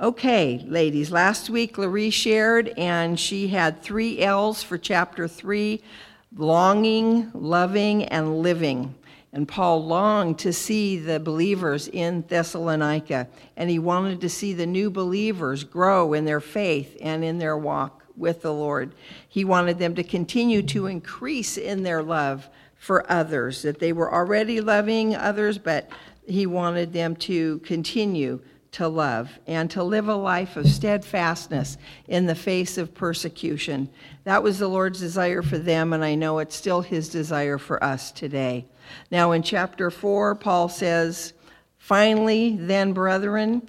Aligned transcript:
Okay, 0.00 0.64
ladies, 0.68 1.10
last 1.10 1.50
week 1.50 1.76
Larry 1.76 2.10
shared, 2.10 2.68
and 2.78 3.18
she 3.18 3.48
had 3.48 3.82
three 3.82 4.20
L's 4.20 4.62
for 4.62 4.78
chapter 4.78 5.26
three 5.26 5.82
longing, 6.36 7.32
loving, 7.34 8.04
and 8.04 8.38
living. 8.38 8.94
And 9.32 9.48
Paul 9.48 9.84
longed 9.84 10.38
to 10.38 10.52
see 10.52 10.98
the 10.98 11.18
believers 11.18 11.88
in 11.88 12.24
Thessalonica, 12.28 13.26
and 13.56 13.68
he 13.68 13.80
wanted 13.80 14.20
to 14.20 14.28
see 14.28 14.52
the 14.52 14.66
new 14.66 14.88
believers 14.88 15.64
grow 15.64 16.12
in 16.12 16.24
their 16.24 16.40
faith 16.40 16.96
and 17.00 17.24
in 17.24 17.38
their 17.38 17.58
walk 17.58 18.04
with 18.16 18.42
the 18.42 18.54
Lord. 18.54 18.94
He 19.28 19.44
wanted 19.44 19.80
them 19.80 19.96
to 19.96 20.04
continue 20.04 20.62
to 20.62 20.86
increase 20.86 21.58
in 21.58 21.82
their 21.82 22.04
love 22.04 22.48
for 22.76 23.10
others, 23.10 23.62
that 23.62 23.80
they 23.80 23.92
were 23.92 24.14
already 24.14 24.60
loving 24.60 25.16
others, 25.16 25.58
but 25.58 25.88
he 26.24 26.46
wanted 26.46 26.92
them 26.92 27.16
to 27.16 27.58
continue 27.60 28.40
to 28.72 28.88
love 28.88 29.38
and 29.46 29.70
to 29.70 29.82
live 29.82 30.08
a 30.08 30.14
life 30.14 30.56
of 30.56 30.68
steadfastness 30.68 31.78
in 32.06 32.26
the 32.26 32.34
face 32.34 32.78
of 32.78 32.94
persecution. 32.94 33.88
That 34.24 34.42
was 34.42 34.58
the 34.58 34.68
Lord's 34.68 35.00
desire 35.00 35.42
for 35.42 35.58
them, 35.58 35.92
and 35.92 36.04
I 36.04 36.14
know 36.14 36.38
it's 36.38 36.56
still 36.56 36.82
his 36.82 37.08
desire 37.08 37.58
for 37.58 37.82
us 37.82 38.12
today. 38.12 38.66
Now, 39.10 39.32
in 39.32 39.42
chapter 39.42 39.90
4, 39.90 40.34
Paul 40.36 40.68
says, 40.68 41.32
Finally, 41.78 42.56
then, 42.58 42.92
brethren, 42.92 43.68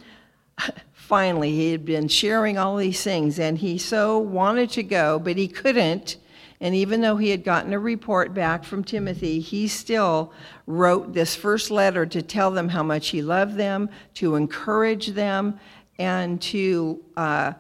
finally, 0.92 1.52
he 1.52 1.72
had 1.72 1.86
been 1.86 2.08
sharing 2.08 2.58
all 2.58 2.78
these 2.78 3.04
things, 3.04 3.40
and 3.40 3.58
he 3.58 3.78
so 3.78 4.20
wanted 4.20 4.70
to 4.72 4.84
go, 4.84 5.20
but 5.20 5.38
he 5.38 5.48
couldn't 5.48 6.18
and 6.62 6.76
even 6.76 7.02
though 7.02 7.16
he 7.16 7.30
had 7.30 7.44
gotten 7.44 7.72
a 7.72 7.80
report 7.80 8.34
back 8.34 8.66
from 8.66 8.84
Timothy, 8.84 9.40
he 9.40 9.68
still 9.68 10.34
wrote 10.66 11.14
this 11.14 11.36
first 11.36 11.72
letter 11.72 12.06
to 12.06 12.22
tell 12.22 12.52
them 12.52 12.68
how 12.68 12.84
much 12.84 13.10
he 13.10 13.22
loved 13.22 13.56
them, 13.56 13.90
to 14.16 14.36
encourage 14.36 15.08
them, 15.08 15.58
and 15.98 16.42
to 16.42 17.02
uh, 17.16 17.54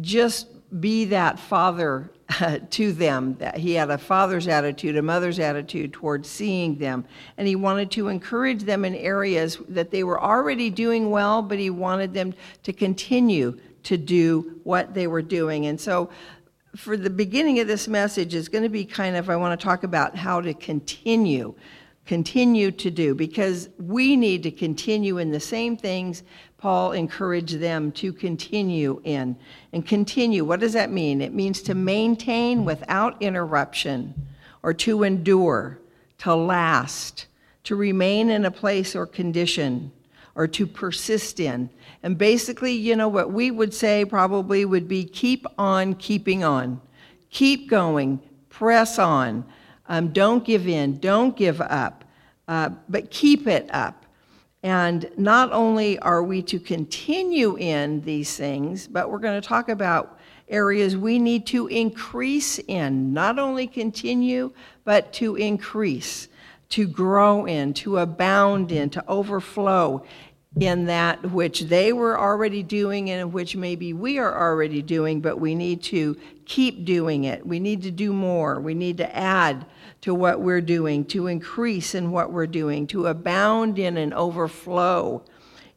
just 0.00 0.46
be 0.80 1.06
that 1.06 1.40
father 1.40 2.08
to 2.70 2.92
them. 2.92 3.34
That 3.40 3.56
he 3.56 3.74
had 3.74 3.90
a 3.90 3.98
father's 3.98 4.46
attitude, 4.46 4.96
a 4.96 5.02
mother's 5.02 5.40
attitude 5.40 5.92
towards 5.92 6.28
seeing 6.28 6.78
them, 6.78 7.04
and 7.36 7.48
he 7.48 7.56
wanted 7.56 7.90
to 7.92 8.06
encourage 8.06 8.62
them 8.62 8.84
in 8.84 8.94
areas 8.94 9.58
that 9.68 9.90
they 9.90 10.04
were 10.04 10.22
already 10.22 10.70
doing 10.70 11.10
well, 11.10 11.42
but 11.42 11.58
he 11.58 11.70
wanted 11.70 12.14
them 12.14 12.32
to 12.62 12.72
continue 12.72 13.58
to 13.82 13.96
do 13.96 14.60
what 14.62 14.94
they 14.94 15.08
were 15.08 15.22
doing. 15.22 15.66
And 15.66 15.80
so 15.80 16.10
for 16.76 16.96
the 16.96 17.10
beginning 17.10 17.60
of 17.60 17.66
this 17.66 17.86
message 17.86 18.34
is 18.34 18.48
going 18.48 18.64
to 18.64 18.70
be 18.70 18.84
kind 18.84 19.16
of, 19.16 19.28
I 19.28 19.36
want 19.36 19.58
to 19.58 19.62
talk 19.62 19.84
about 19.84 20.16
how 20.16 20.40
to 20.40 20.54
continue, 20.54 21.54
continue 22.06 22.70
to 22.70 22.90
do, 22.90 23.14
because 23.14 23.68
we 23.78 24.16
need 24.16 24.42
to 24.44 24.50
continue 24.50 25.18
in 25.18 25.30
the 25.30 25.40
same 25.40 25.76
things 25.76 26.22
Paul 26.56 26.92
encouraged 26.92 27.58
them 27.58 27.92
to 27.92 28.12
continue 28.12 29.00
in. 29.04 29.36
And 29.72 29.86
continue, 29.86 30.44
what 30.44 30.60
does 30.60 30.72
that 30.74 30.90
mean? 30.90 31.20
It 31.20 31.34
means 31.34 31.60
to 31.62 31.74
maintain 31.74 32.64
without 32.64 33.20
interruption, 33.20 34.14
or 34.62 34.72
to 34.74 35.02
endure, 35.02 35.78
to 36.18 36.34
last, 36.34 37.26
to 37.64 37.76
remain 37.76 38.30
in 38.30 38.44
a 38.44 38.50
place 38.50 38.94
or 38.94 39.06
condition, 39.06 39.90
or 40.34 40.46
to 40.48 40.66
persist 40.66 41.40
in. 41.40 41.68
And 42.02 42.16
basically, 42.16 42.72
you 42.72 42.96
know, 42.96 43.08
what 43.08 43.32
we 43.32 43.50
would 43.50 43.74
say 43.74 44.04
probably 44.04 44.64
would 44.64 44.88
be 44.88 45.04
keep 45.04 45.46
on 45.58 45.94
keeping 45.94 46.42
on. 46.44 46.80
Keep 47.30 47.68
going, 47.68 48.20
press 48.48 48.98
on. 48.98 49.44
Um, 49.88 50.08
don't 50.08 50.44
give 50.44 50.68
in, 50.68 50.98
don't 50.98 51.36
give 51.36 51.60
up, 51.60 52.04
uh, 52.48 52.70
but 52.88 53.10
keep 53.10 53.46
it 53.46 53.68
up. 53.74 54.06
And 54.62 55.10
not 55.16 55.52
only 55.52 55.98
are 55.98 56.22
we 56.22 56.40
to 56.42 56.60
continue 56.60 57.56
in 57.58 58.00
these 58.02 58.36
things, 58.36 58.86
but 58.86 59.10
we're 59.10 59.18
going 59.18 59.40
to 59.40 59.46
talk 59.46 59.68
about 59.68 60.20
areas 60.48 60.96
we 60.96 61.18
need 61.18 61.46
to 61.46 61.66
increase 61.66 62.58
in, 62.68 63.12
not 63.12 63.38
only 63.38 63.66
continue, 63.66 64.52
but 64.84 65.12
to 65.14 65.36
increase, 65.36 66.28
to 66.72 66.86
grow 66.86 67.44
in, 67.44 67.74
to 67.74 67.98
abound 67.98 68.72
in, 68.72 68.88
to 68.88 69.04
overflow 69.06 70.02
in 70.58 70.86
that 70.86 71.30
which 71.30 71.60
they 71.62 71.92
were 71.92 72.18
already 72.18 72.62
doing 72.62 73.10
and 73.10 73.32
which 73.32 73.56
maybe 73.56 73.92
we 73.92 74.18
are 74.18 74.38
already 74.38 74.80
doing, 74.80 75.20
but 75.20 75.38
we 75.38 75.54
need 75.54 75.82
to 75.82 76.16
keep 76.46 76.84
doing 76.86 77.24
it. 77.24 77.46
We 77.46 77.60
need 77.60 77.82
to 77.82 77.90
do 77.90 78.12
more. 78.12 78.58
We 78.58 78.74
need 78.74 78.96
to 78.98 79.16
add 79.16 79.66
to 80.00 80.14
what 80.14 80.40
we're 80.40 80.62
doing, 80.62 81.04
to 81.06 81.26
increase 81.26 81.94
in 81.94 82.10
what 82.10 82.32
we're 82.32 82.46
doing, 82.46 82.86
to 82.88 83.06
abound 83.06 83.78
in 83.78 83.98
and 83.98 84.14
overflow 84.14 85.22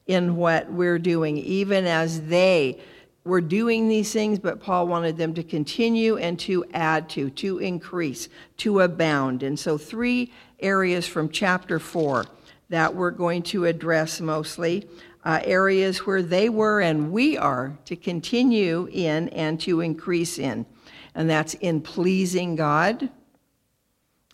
in 0.08 0.38
what 0.38 0.72
we're 0.72 1.00
doing, 1.00 1.38
even 1.38 1.86
as 1.86 2.28
they 2.28 2.80
were 3.26 3.42
doing 3.42 3.90
these 3.90 4.14
things, 4.14 4.40
but 4.40 4.62
Paul 4.62 4.88
wanted 4.88 5.18
them 5.18 5.34
to 5.34 5.44
continue 5.44 6.16
and 6.18 6.40
to 6.40 6.64
add 6.74 7.10
to, 7.10 7.30
to 7.32 7.58
increase, 7.58 8.30
to 8.58 8.82
abound. 8.82 9.42
And 9.42 9.60
so, 9.60 9.78
three 9.78 10.32
areas 10.60 11.08
from 11.08 11.30
chapter 11.30 11.80
4 11.80 12.26
that 12.70 12.96
we're 12.96 13.12
going 13.12 13.44
to 13.44 13.66
address 13.66 14.20
mostly. 14.22 14.88
Uh, 15.24 15.42
areas 15.44 16.06
where 16.06 16.22
they 16.22 16.50
were 16.50 16.82
and 16.82 17.12
we 17.12 17.36
are 17.36 17.76
to 17.86 17.96
continue 17.96 18.88
in 18.92 19.28
and 19.30 19.60
to 19.60 19.82
increase 19.82 20.38
in. 20.38 20.66
And 21.16 21.30
that's 21.30 21.56
in 21.56 21.82
pleasing 21.82 22.56
God, 22.56 23.10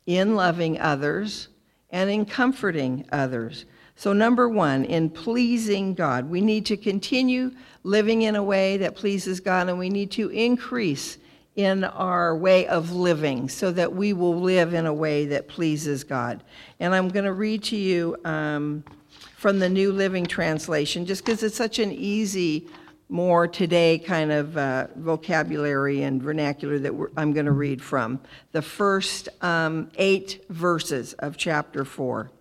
in 0.06 0.36
loving 0.36 0.80
others, 0.82 1.48
and 1.92 2.10
in 2.10 2.26
comforting 2.26 3.06
others. 3.12 3.66
So, 3.96 4.14
number 4.14 4.50
one, 4.50 4.84
in 4.86 5.10
pleasing 5.10 5.94
God, 5.94 6.30
we 6.30 6.42
need 6.42 6.66
to 6.66 6.78
continue 6.78 7.52
living 7.84 8.24
in 8.24 8.36
a 8.36 8.44
way 8.44 8.78
that 8.78 8.96
pleases 8.96 9.40
God, 9.40 9.70
and 9.70 9.78
we 9.78 9.90
need 9.90 10.12
to 10.12 10.30
increase 10.30 11.18
in 11.56 11.84
our 11.84 12.36
way 12.36 12.66
of 12.68 12.92
living 12.92 13.50
so 13.50 13.72
that 13.72 13.94
we 13.94 14.14
will 14.14 14.40
live 14.40 14.74
in 14.74 14.86
a 14.86 14.94
way 14.94 15.26
that 15.26 15.48
pleases 15.48 16.04
God. 16.04 16.44
And 16.80 16.96
I'm 16.96 17.10
going 17.10 17.26
to 17.26 17.34
read 17.34 17.64
to 17.64 17.76
you 17.76 18.16
um, 18.24 18.84
from 19.36 19.60
the 19.60 19.70
New 19.70 19.92
Living 19.92 20.26
Translation, 20.26 21.06
just 21.06 21.26
because 21.26 21.44
it's 21.44 21.58
such 21.58 21.80
an 21.80 21.92
easy, 21.92 22.68
more 23.10 23.48
today 23.48 24.00
kind 24.00 24.32
of 24.32 24.56
uh, 24.56 24.88
vocabulary 24.96 26.04
and 26.04 26.24
vernacular 26.24 26.80
that 26.80 26.94
I'm 27.18 27.34
going 27.34 27.46
to 27.46 27.52
read 27.52 27.82
from. 27.82 28.22
The 28.54 28.62
first 28.62 29.28
um, 29.42 29.92
eight 29.96 30.46
verses 30.50 31.14
of 31.14 31.36
chapter 31.36 31.84
4. 31.84 32.32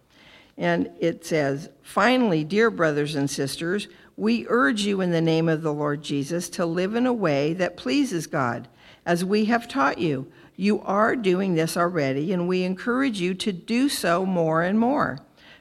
And 0.56 0.90
it 1.00 1.24
says, 1.24 1.70
Finally, 1.82 2.44
dear 2.44 2.70
brothers 2.70 3.16
and 3.16 3.28
sisters, 3.28 3.88
we 4.16 4.46
urge 4.48 4.82
you 4.82 5.00
in 5.00 5.10
the 5.10 5.22
name 5.22 5.48
of 5.48 5.62
the 5.62 5.72
Lord 5.72 6.02
Jesus 6.02 6.48
to 6.50 6.66
live 6.66 6.94
in 6.94 7.06
a 7.06 7.12
way 7.12 7.54
that 7.54 7.76
pleases 7.76 8.26
God 8.28 8.68
as 9.04 9.24
we 9.24 9.46
have 9.46 9.68
taught 9.68 9.98
you. 9.98 10.30
You 10.56 10.80
are 10.82 11.16
doing 11.16 11.54
this 11.54 11.76
already, 11.76 12.32
and 12.32 12.46
we 12.46 12.64
encourage 12.64 13.20
you 13.20 13.34
to 13.34 13.52
do 13.52 13.88
so 13.88 14.26
more 14.26 14.62
and 14.62 14.78
more. 14.78 15.18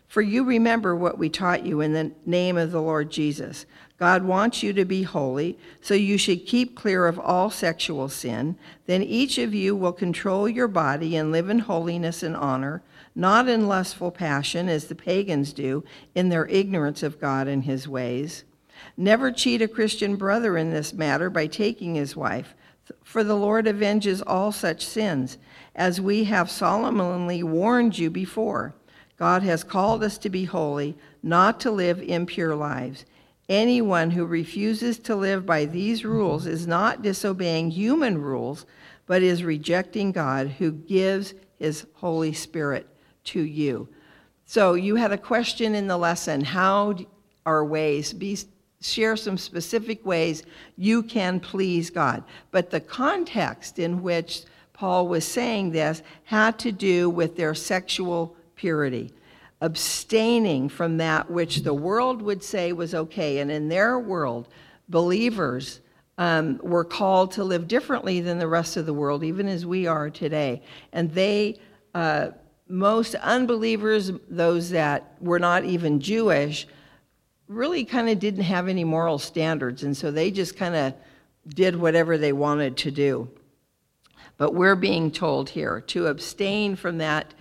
For 0.10 0.22
you 0.22 0.44
remember 0.44 0.96
what 0.96 1.18
we 1.18 1.30
taught 1.30 1.66
you 1.66 1.82
in 1.82 1.94
the 1.94 2.12
name 2.26 2.58
of 2.58 2.72
the 2.72 2.82
Lord 2.82 3.12
Jesus. 3.12 3.66
God 4.00 4.24
wants 4.24 4.64
you 4.64 4.74
to 4.74 4.84
be 4.84 5.04
holy, 5.04 5.58
so 5.82 5.94
you 5.94 6.18
should 6.18 6.46
keep 6.48 6.76
clear 6.76 7.06
of 7.06 7.20
all 7.20 7.50
sexual 7.50 8.10
sin. 8.10 8.58
Then 8.88 9.04
each 9.04 9.38
of 9.38 9.54
you 9.54 9.76
will 9.76 9.92
control 9.92 10.50
your 10.50 10.68
body 10.68 11.16
and 11.16 11.32
live 11.32 11.50
in 11.50 11.60
holiness 11.60 12.24
and 12.24 12.36
honor, 12.36 12.82
not 13.14 13.48
in 13.48 13.68
lustful 13.68 14.10
passion 14.10 14.68
as 14.68 14.86
the 14.86 14.96
pagans 14.96 15.54
do 15.54 15.84
in 16.16 16.30
their 16.30 16.48
ignorance 16.48 17.04
of 17.04 17.22
God 17.22 17.48
and 17.48 17.66
his 17.66 17.88
ways. 17.88 18.46
Never 18.98 19.32
cheat 19.32 19.62
a 19.62 19.68
Christian 19.68 20.16
brother 20.16 20.58
in 20.58 20.72
this 20.72 20.94
matter 20.94 21.30
by 21.30 21.48
taking 21.48 21.96
his 21.96 22.16
wife 22.16 22.56
for 23.04 23.24
the 23.24 23.36
Lord 23.36 23.68
avenges 23.68 24.22
all 24.22 24.52
such 24.52 24.86
sins, 24.86 25.38
as 25.76 26.02
we 26.02 26.26
have 26.26 26.50
solemnly 26.50 27.44
warned 27.44 27.98
you 27.98 28.10
before. 28.10 28.76
God 29.18 29.44
has 29.44 29.64
called 29.64 30.04
us 30.04 30.18
to 30.20 30.30
be 30.30 30.46
holy, 30.46 30.98
not 31.22 31.60
to 31.62 31.72
live 31.72 32.02
impure 32.02 32.56
lives. 32.56 33.06
Anyone 33.50 34.12
who 34.12 34.26
refuses 34.26 35.00
to 35.00 35.16
live 35.16 35.46
by 35.46 35.66
these 35.66 36.06
rules 36.06 36.46
is 36.46 36.68
not 36.68 37.02
disobeying 37.02 37.72
human 37.72 38.20
rules, 38.20 38.66
but 39.08 39.24
is 39.24 39.44
rejecting 39.44 40.12
God 40.12 40.48
who 40.48 40.72
gives 40.72 41.34
his 41.58 41.86
Holy 41.96 42.32
Spirit 42.32 42.88
to 43.26 43.42
you. 43.42 43.90
So 44.46 44.76
you 44.76 44.96
had 44.96 45.12
a 45.12 45.18
question 45.18 45.76
in 45.76 45.88
the 45.88 45.98
lesson 45.98 46.44
how 46.44 46.96
are 47.46 47.66
ways 47.66 48.14
be 48.14 48.38
share 48.82 49.18
some 49.18 49.38
specific 49.38 50.06
ways 50.06 50.44
you 50.78 51.04
can 51.04 51.40
please 51.40 51.90
God. 51.90 52.24
But 52.52 52.70
the 52.70 52.80
context 52.80 53.80
in 53.80 54.02
which 54.02 54.44
Paul 54.74 55.08
was 55.08 55.26
saying 55.26 55.72
this 55.72 56.02
had 56.24 56.58
to 56.60 56.72
do 56.72 57.10
with 57.10 57.36
their 57.36 57.54
sexual 57.54 58.38
purity, 58.56 59.12
abstaining 59.62 60.70
from 60.70 60.98
that 60.98 61.30
which 61.30 61.64
the 61.64 61.74
world 61.74 62.22
would 62.22 62.44
say 62.44 62.72
was 62.72 62.96
okay. 62.96 63.40
And 63.40 63.52
in 63.52 63.68
their 63.68 64.00
world, 64.00 64.48
believers 64.88 65.82
um, 66.18 66.60
were 66.64 66.86
called 66.86 67.32
to 67.32 67.44
live 67.44 67.68
differently 67.68 68.22
than 68.22 68.40
the 68.40 68.48
rest 68.48 68.78
of 68.78 68.86
the 68.86 68.94
world, 68.94 69.24
even 69.24 69.48
as 69.48 69.66
we 69.66 69.88
are 69.88 70.10
today. 70.10 70.62
And 70.94 71.12
they, 71.12 71.60
uh, 71.94 72.30
most 72.68 73.16
unbelievers, 73.16 74.12
those 74.30 74.70
that 74.70 75.16
were 75.20 75.40
not 75.40 75.66
even 75.66 76.00
Jewish, 76.00 76.68
really 77.50 77.84
kind 77.84 78.08
of 78.08 78.20
didn't 78.20 78.44
have 78.44 78.68
any 78.68 78.84
moral 78.84 79.18
standards, 79.18 79.84
and 79.84 79.98
so 79.98 80.12
they 80.12 80.32
just 80.32 80.56
kind 80.56 80.76
of 80.76 80.94
did 81.48 81.76
whatever 81.76 82.18
they 82.18 82.32
wanted 82.32 82.78
to 82.78 82.92
do. 82.92 83.28
But 84.38 84.54
we're 84.54 84.76
being 84.76 85.12
told 85.12 85.50
here 85.50 85.82
to 85.88 86.08
abstain 86.08 86.76
from 86.76 87.00
that 87.00 87.34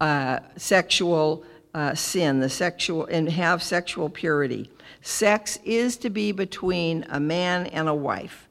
uh, 0.00 0.38
sexual 0.56 1.44
uh, 1.74 1.94
sin, 1.94 2.40
the 2.40 2.48
sexual, 2.48 3.04
and 3.06 3.28
have 3.28 3.62
sexual 3.62 4.08
purity. 4.08 4.70
Sex 5.02 5.58
is 5.64 5.96
to 5.98 6.10
be 6.10 6.32
between 6.32 7.04
a 7.10 7.20
man 7.20 7.66
and 7.66 7.88
a 7.88 7.94
wife, 7.94 8.48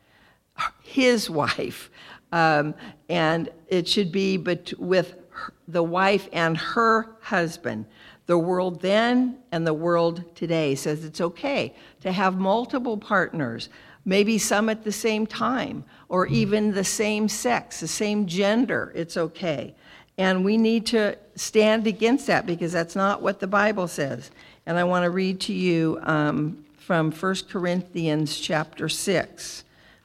his 0.83 1.29
wife, 1.29 1.89
um, 2.31 2.75
and 3.09 3.49
it 3.69 3.87
should 3.87 4.11
be 4.11 4.37
bet- 4.37 4.77
with 4.77 5.15
her, 5.29 5.53
the 5.67 5.81
wife 5.81 6.27
and 6.33 6.57
her 6.57 7.15
husband. 7.21 7.85
The 8.25 8.37
world 8.37 8.81
then 8.81 9.37
and 9.51 9.67
the 9.67 9.73
world 9.73 10.35
today 10.35 10.75
says 10.75 11.05
it's 11.05 11.21
okay 11.21 11.73
to 12.01 12.11
have 12.11 12.37
multiple 12.37 12.97
partners, 12.97 13.69
maybe 14.03 14.37
some 14.37 14.69
at 14.69 14.83
the 14.83 14.91
same 14.91 15.27
time, 15.27 15.83
or 16.09 16.25
even 16.27 16.73
the 16.73 16.83
same 16.83 17.29
sex, 17.29 17.79
the 17.79 17.87
same 17.87 18.25
gender. 18.25 18.91
It's 18.95 19.15
okay. 19.15 19.75
And 20.17 20.43
we 20.45 20.57
need 20.57 20.85
to 20.87 21.17
stand 21.35 21.87
against 21.87 22.27
that 22.27 22.45
because 22.45 22.71
that's 22.71 22.95
not 22.95 23.21
what 23.21 23.39
the 23.39 23.47
Bible 23.47 23.87
says. 23.87 24.31
And 24.65 24.77
I 24.77 24.83
want 24.85 25.03
to 25.03 25.09
read 25.09 25.39
to 25.41 25.53
you 25.53 25.99
um, 26.03 26.65
from 26.77 27.11
1 27.11 27.35
Corinthians 27.49 28.39
chapter 28.39 28.89
6, 28.89 29.63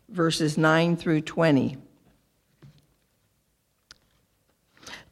verses 0.09 0.59
9 0.59 0.97
through 0.97 1.23
20. 1.23 1.79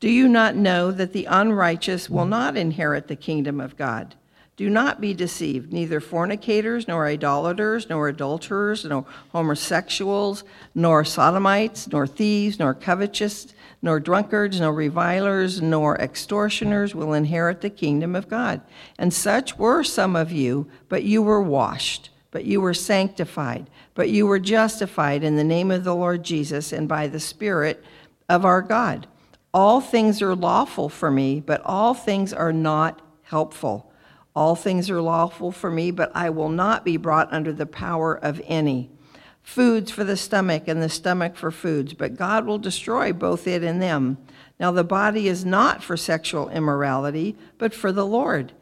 Do 0.00 0.08
you 0.08 0.28
not 0.28 0.54
know 0.54 0.92
that 0.92 1.12
the 1.12 1.26
unrighteous 1.26 2.08
will 2.08 2.26
not 2.26 2.56
inherit 2.56 3.08
the 3.08 3.16
kingdom 3.16 3.60
of 3.60 3.76
God? 3.76 4.14
Do 4.56 4.68
not 4.68 5.00
be 5.00 5.14
deceived. 5.14 5.72
Neither 5.72 6.00
fornicators, 6.00 6.88
nor 6.88 7.06
idolaters, 7.06 7.88
nor 7.88 8.08
adulterers, 8.08 8.84
nor 8.84 9.06
homosexuals, 9.30 10.42
nor 10.74 11.04
sodomites, 11.04 11.86
nor 11.88 12.06
thieves, 12.06 12.58
nor 12.58 12.74
covetous 12.74 13.54
nor 13.80 14.00
drunkards, 14.00 14.60
nor 14.60 14.72
revilers, 14.72 15.62
nor 15.62 15.96
extortioners 15.98 16.94
will 16.94 17.12
inherit 17.12 17.60
the 17.60 17.70
kingdom 17.70 18.16
of 18.16 18.28
God. 18.28 18.60
And 18.98 19.14
such 19.14 19.56
were 19.56 19.84
some 19.84 20.16
of 20.16 20.32
you, 20.32 20.68
but 20.88 21.04
you 21.04 21.22
were 21.22 21.42
washed, 21.42 22.10
but 22.30 22.44
you 22.44 22.60
were 22.60 22.74
sanctified, 22.74 23.70
but 23.94 24.10
you 24.10 24.26
were 24.26 24.40
justified 24.40 25.22
in 25.22 25.36
the 25.36 25.44
name 25.44 25.70
of 25.70 25.84
the 25.84 25.94
Lord 25.94 26.24
Jesus 26.24 26.72
and 26.72 26.88
by 26.88 27.06
the 27.06 27.20
Spirit 27.20 27.84
of 28.28 28.44
our 28.44 28.62
God. 28.62 29.06
All 29.58 29.80
things 29.80 30.22
are 30.22 30.36
lawful 30.36 30.88
for 30.88 31.10
me, 31.10 31.40
but 31.40 31.60
all 31.64 31.92
things 31.92 32.32
are 32.32 32.52
not 32.52 33.02
helpful. 33.22 33.90
All 34.32 34.54
things 34.54 34.88
are 34.88 35.02
lawful 35.02 35.50
for 35.50 35.68
me, 35.68 35.90
but 35.90 36.12
I 36.14 36.30
will 36.30 36.48
not 36.48 36.84
be 36.84 36.96
brought 36.96 37.32
under 37.32 37.52
the 37.52 37.66
power 37.66 38.14
of 38.14 38.40
any 38.44 38.88
foods 39.42 39.90
for 39.90 40.04
the 40.04 40.16
stomach 40.16 40.68
and 40.68 40.80
the 40.80 40.88
stomach 40.88 41.34
for 41.34 41.50
foods, 41.50 41.92
but 41.92 42.14
God 42.14 42.46
will 42.46 42.58
destroy 42.58 43.12
both 43.12 43.48
it 43.48 43.64
and 43.64 43.82
them. 43.82 44.18
Now, 44.60 44.70
the 44.70 44.84
body 44.84 45.26
is 45.26 45.44
not 45.44 45.82
for 45.82 45.96
sexual 45.96 46.48
immorality, 46.50 47.34
but 47.58 47.74
for 47.74 47.90
the 47.90 48.06
Lord, 48.06 48.52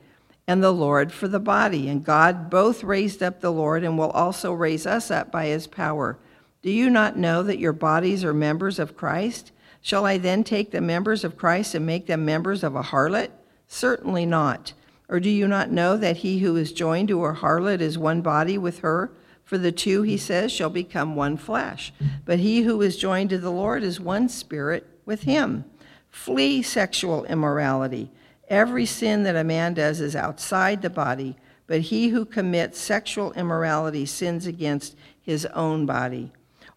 and 0.47 0.65
the 0.65 0.73
Lord 0.73 1.13
for 1.13 1.29
the 1.29 1.39
body. 1.39 1.91
And 1.91 2.07
God 2.07 2.49
both 2.49 2.83
raised 2.83 3.23
up 3.23 3.43
the 3.43 3.53
Lord 3.53 3.85
and 3.85 3.99
will 3.99 4.13
also 4.13 4.51
raise 4.51 4.87
us 4.87 5.11
up 5.11 5.31
by 5.31 5.45
his 5.45 5.67
power. 5.67 6.17
Do 6.63 6.71
you 6.71 6.89
not 6.89 7.19
know 7.19 7.43
that 7.43 7.59
your 7.59 7.75
bodies 7.75 8.25
are 8.25 8.33
members 8.33 8.79
of 8.79 8.97
Christ? 8.97 9.53
Shall 9.87 10.05
I 10.05 10.19
then 10.19 10.43
take 10.43 10.73
the 10.73 10.81
members 10.81 11.23
of 11.23 11.37
Christ 11.37 11.73
and 11.77 11.87
make 11.87 12.09
them 12.09 12.25
members 12.25 12.65
of 12.65 12.75
a 12.75 12.83
harlot? 12.83 13.31
Certainly 13.69 14.27
not. 14.27 14.73
Or 15.09 15.21
do 15.21 15.31
you 15.31 15.47
not 15.47 15.71
know 15.71 15.97
that 15.97 16.17
he 16.17 16.41
who 16.41 16.57
is 16.57 16.73
joined 16.73 17.07
to 17.07 17.25
a 17.25 17.33
harlot 17.33 17.81
is 17.81 17.97
one 17.97 18.21
body 18.21 18.59
with 18.59 18.81
her? 18.81 19.13
For 19.45 19.57
the 19.57 19.71
two, 19.71 20.03
he 20.03 20.17
says, 20.17 20.51
shall 20.51 20.71
become 20.71 21.15
one 21.15 21.37
flesh. 21.37 21.93
But 22.25 22.41
he 22.41 22.63
who 22.63 22.83
is 22.83 22.97
joined 22.97 23.31
to 23.31 23.39
the 23.39 23.53
Lord 23.53 23.85
is 23.85 24.01
one 24.01 24.29
spirit 24.29 24.89
with 25.05 25.23
him. 25.23 25.65
Flee 26.11 26.63
sexual 26.63 27.25
immorality. 27.27 28.11
Every 28.49 28.87
sin 28.87 29.23
that 29.23 29.37
a 29.37 29.45
man 29.45 29.75
does 29.75 30.01
is 30.01 30.17
outside 30.17 30.83
the 30.83 30.91
body, 30.91 31.37
but 31.69 31.83
he 31.83 32.09
who 32.09 32.25
commits 32.25 32.81
sexual 32.81 33.33
immorality 33.35 34.05
sins 34.05 34.49
against 34.49 34.97
his 35.23 35.47
own 35.55 35.87
body. 35.87 36.33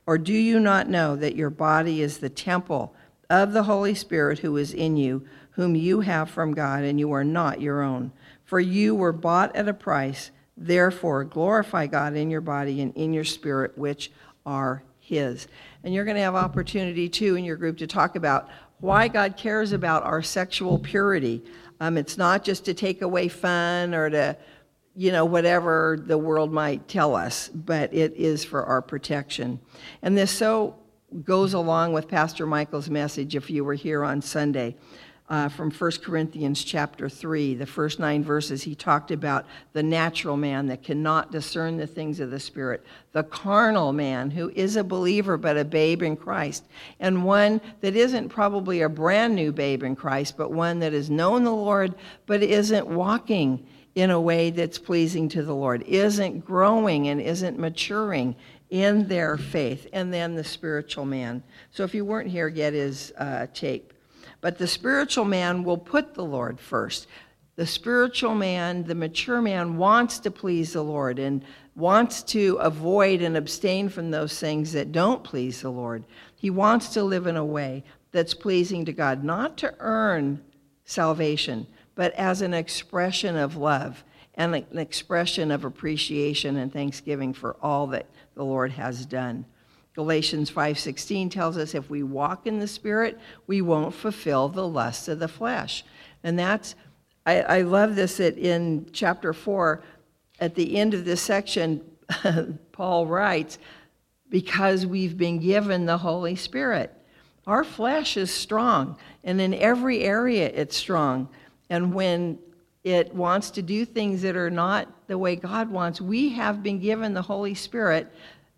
Or 0.06 0.20
do 0.20 0.34
you 0.34 0.60
not 0.60 0.90
know 0.90 1.16
that 1.16 1.36
your 1.36 1.52
body 1.52 2.02
is 2.02 2.18
the 2.18 2.30
temple 2.30 2.96
of 3.30 3.54
the 3.54 3.64
Holy 3.64 3.94
Spirit 3.94 4.40
who 4.40 4.58
is 4.58 4.74
in 4.74 4.98
you, 4.98 5.26
whom 5.52 5.76
you 5.76 6.02
have 6.02 6.30
from 6.30 6.54
God, 6.54 6.84
and 6.84 7.00
you 7.00 7.12
are 7.12 7.24
not 7.24 7.62
your 7.62 7.81
own? 7.81 8.12
For 8.46 8.60
you 8.60 8.96
were 8.96 9.14
bought 9.14 9.56
at 9.56 9.68
a 9.68 9.74
price. 9.74 10.31
Therefore, 10.58 11.24
glorify 11.24 11.88
God 11.88 12.16
in 12.16 12.30
your 12.30 12.42
body 12.42 12.81
and 12.81 12.96
in 12.96 13.14
your 13.14 13.24
spirit, 13.24 13.78
which 13.78 14.12
are 14.46 14.84
His. 15.00 15.48
And 15.84 15.94
you're 15.94 16.06
going 16.06 16.18
to 16.18 16.24
have 16.24 16.36
opportunity 16.36 17.08
too 17.08 17.36
in 17.36 17.46
your 17.46 17.56
group 17.56 17.78
to 17.78 17.88
talk 17.88 18.16
about 18.16 18.50
why 18.80 19.08
God 19.08 19.38
cares 19.38 19.72
about 19.72 20.04
our 20.04 20.22
sexual 20.22 20.80
purity. 20.80 21.44
Um, 21.80 21.98
it's 21.98 22.18
not 22.18 22.44
just 22.44 22.66
to 22.66 22.74
take 22.74 23.02
away 23.02 23.28
fun 23.28 23.94
or 23.94 24.10
to, 24.10 24.38
you 24.96 25.12
know, 25.12 25.26
whatever 25.26 26.02
the 26.06 26.18
world 26.18 26.52
might 26.52 26.88
tell 26.88 27.16
us, 27.16 27.50
but 27.50 27.94
it 27.94 28.14
is 28.16 28.44
for 28.44 28.66
our 28.66 28.81
protection. 28.81 29.60
And 30.02 30.18
this 30.18 30.31
so 30.31 30.79
goes 31.24 31.54
along 31.54 31.94
with 31.94 32.08
Pastor 32.08 32.46
Michael's 32.46 32.90
message 32.90 33.36
if 33.36 33.50
you 33.50 33.64
were 33.64 33.74
here 33.74 34.04
on 34.04 34.22
Sunday 34.22 34.76
uh, 35.30 35.48
from 35.48 35.70
1 35.70 35.92
Corinthians 36.04 36.64
chapter 36.64 37.08
3, 37.08 37.54
the 37.54 37.66
first 37.66 38.00
nine 38.00 38.24
verses, 38.24 38.64
he 38.64 38.74
talked 38.74 39.12
about 39.12 39.46
the 39.74 39.84
natural 39.84 40.36
man 40.36 40.66
that 40.66 40.82
cannot 40.82 41.32
discern 41.32 41.78
the 41.78 41.86
things 41.86 42.20
of 42.20 42.32
the 42.32 42.40
Spirit, 42.40 42.84
the 43.12 43.24
carnal 43.24 43.94
man 43.94 44.32
who 44.32 44.50
is 44.56 44.76
a 44.76 44.84
believer 44.84 45.38
but 45.38 45.56
a 45.56 45.64
babe 45.64 46.02
in 46.02 46.16
Christ, 46.16 46.66
and 47.00 47.24
one 47.24 47.62
that 47.82 47.96
isn't 47.96 48.30
probably 48.30 48.82
a 48.82 48.90
brand 48.90 49.36
new 49.36 49.52
babe 49.52 49.84
in 49.84 49.96
Christ, 49.96 50.36
but 50.36 50.52
one 50.52 50.80
that 50.80 50.94
has 50.94 51.12
known 51.12 51.44
the 51.44 51.54
Lord 51.54 51.94
but 52.26 52.42
isn't 52.42 52.88
walking 52.88 53.68
in 53.94 54.10
a 54.10 54.22
way 54.22 54.50
that's 54.50 54.80
pleasing 54.80 55.30
to 55.30 55.44
the 55.44 55.54
Lord, 55.54 55.84
isn't 55.84 56.44
growing 56.44 57.08
and 57.08 57.22
isn't 57.22 57.60
maturing 57.60 58.36
in 58.69 59.07
their 59.07 59.38
faith, 59.38 59.88
and 59.94 60.13
then 60.13 60.36
the 60.36 60.44
spiritual 60.44 61.06
man. 61.06 61.44
So 61.71 61.83
if 61.83 61.94
you 61.94 62.06
weren't 62.06 62.30
here, 62.30 62.50
get 62.50 62.74
his 62.74 63.12
uh, 63.18 63.48
tape. 63.54 63.94
But 64.42 64.57
the 64.57 64.68
spiritual 64.68 65.25
man 65.25 65.63
will 65.63 65.77
put 65.77 66.13
the 66.13 66.24
Lord 66.24 66.60
first. 66.60 67.07
The 67.56 67.66
spiritual 67.66 68.36
man, 68.36 68.83
the 68.83 68.95
mature 68.95 69.42
man, 69.42 69.77
wants 69.77 70.19
to 70.19 70.31
please 70.31 70.74
the 70.74 70.83
Lord 70.83 71.19
and 71.19 71.44
wants 71.75 72.24
to 72.24 72.56
avoid 72.62 73.21
and 73.21 73.36
abstain 73.36 73.89
from 73.89 74.12
those 74.12 74.40
things 74.40 74.71
that 74.73 74.92
don't 74.92 75.23
please 75.23 75.61
the 75.61 75.71
Lord. 75.71 76.06
He 76.35 76.49
wants 76.49 76.90
to 76.90 77.04
live 77.04 77.28
in 77.28 77.35
a 77.35 77.45
way 77.45 77.83
that's 78.11 78.33
pleasing 78.33 78.85
to 78.85 78.94
God, 78.94 79.23
not 79.23 79.57
to 79.57 79.73
earn 79.80 80.42
salvation, 80.85 81.68
but 81.95 82.14
as 82.14 82.42
an 82.42 82.54
expression 82.54 83.35
of 83.35 83.57
love 83.57 84.04
and 84.36 84.56
an 84.56 84.78
expression 84.78 85.52
of 85.52 85.66
appreciation 85.66 86.57
and 86.57 86.71
thanksgiving 86.71 87.33
for 87.33 87.57
all 87.62 87.88
that 87.88 88.06
the 88.36 88.44
Lord 88.44 88.71
has 88.71 89.06
done. 89.06 89.45
Galatians 89.95 90.50
5:16 90.50 91.30
tells 91.30 91.57
us 91.57 91.76
if 91.76 91.90
we 91.90 92.04
walk 92.04 92.48
in 92.48 92.59
the 92.59 92.68
spirit, 92.68 93.19
we 93.48 93.62
won't 93.62 93.94
fulfill 93.94 94.48
the 94.48 94.68
lusts 94.68 95.07
of 95.07 95.19
the 95.19 95.28
flesh. 95.28 95.83
And 96.24 96.38
that's 96.40 96.76
I, 97.26 97.42
I 97.42 97.62
love 97.62 97.95
this 97.95 98.18
that 98.18 98.38
in 98.38 98.88
chapter 98.92 99.33
4, 99.33 99.83
at 100.40 100.56
the 100.56 100.78
end 100.78 100.94
of 100.94 101.06
this 101.06 101.21
section, 101.21 101.81
Paul 102.71 103.06
writes, 103.06 103.57
because 104.30 104.86
we've 104.86 105.18
been 105.18 105.40
given 105.40 105.86
the 105.86 105.98
Holy 105.98 106.36
Spirit. 106.36 106.94
Our 107.45 107.64
flesh 107.64 108.16
is 108.16 108.31
strong, 108.31 108.98
and 109.24 109.42
in 109.42 109.54
every 109.54 110.02
area 110.02 110.50
it's 110.54 110.76
strong. 110.76 111.30
And 111.69 111.94
when 111.94 112.40
it 112.83 113.14
wants 113.14 113.52
to 113.52 113.62
do 113.62 113.86
things 113.86 114.21
that 114.21 114.36
are 114.36 114.50
not 114.50 115.07
the 115.07 115.18
way 115.18 115.36
God 115.36 115.69
wants, 115.69 116.00
we 116.00 116.30
have 116.30 116.64
been 116.64 116.80
given 116.80 117.14
the 117.14 117.21
Holy 117.21 117.54
Spirit 117.54 118.12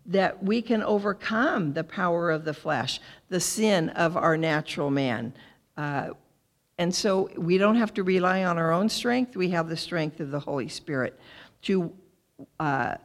that 0.06 0.42
we 0.42 0.62
can 0.62 0.82
overcome 0.82 1.72
the 1.72 1.84
power 1.84 2.30
of 2.30 2.44
the 2.44 2.54
flesh, 2.54 3.00
the 3.28 3.40
sin 3.40 3.88
of 3.90 4.16
our 4.16 4.36
natural 4.36 4.90
man. 4.90 5.32
Uh, 5.76 6.10
and 6.78 6.94
so 6.94 7.30
we 7.36 7.58
don't 7.58 7.76
have 7.76 7.94
to 7.94 8.02
rely 8.02 8.44
on 8.44 8.58
our 8.58 8.72
own 8.72 8.88
strength. 8.88 9.36
We 9.36 9.50
have 9.50 9.68
the 9.68 9.76
strength 9.76 10.20
of 10.20 10.30
the 10.30 10.40
Holy 10.40 10.68
Spirit 10.68 11.18
to 11.62 11.92
uh, 12.58 12.96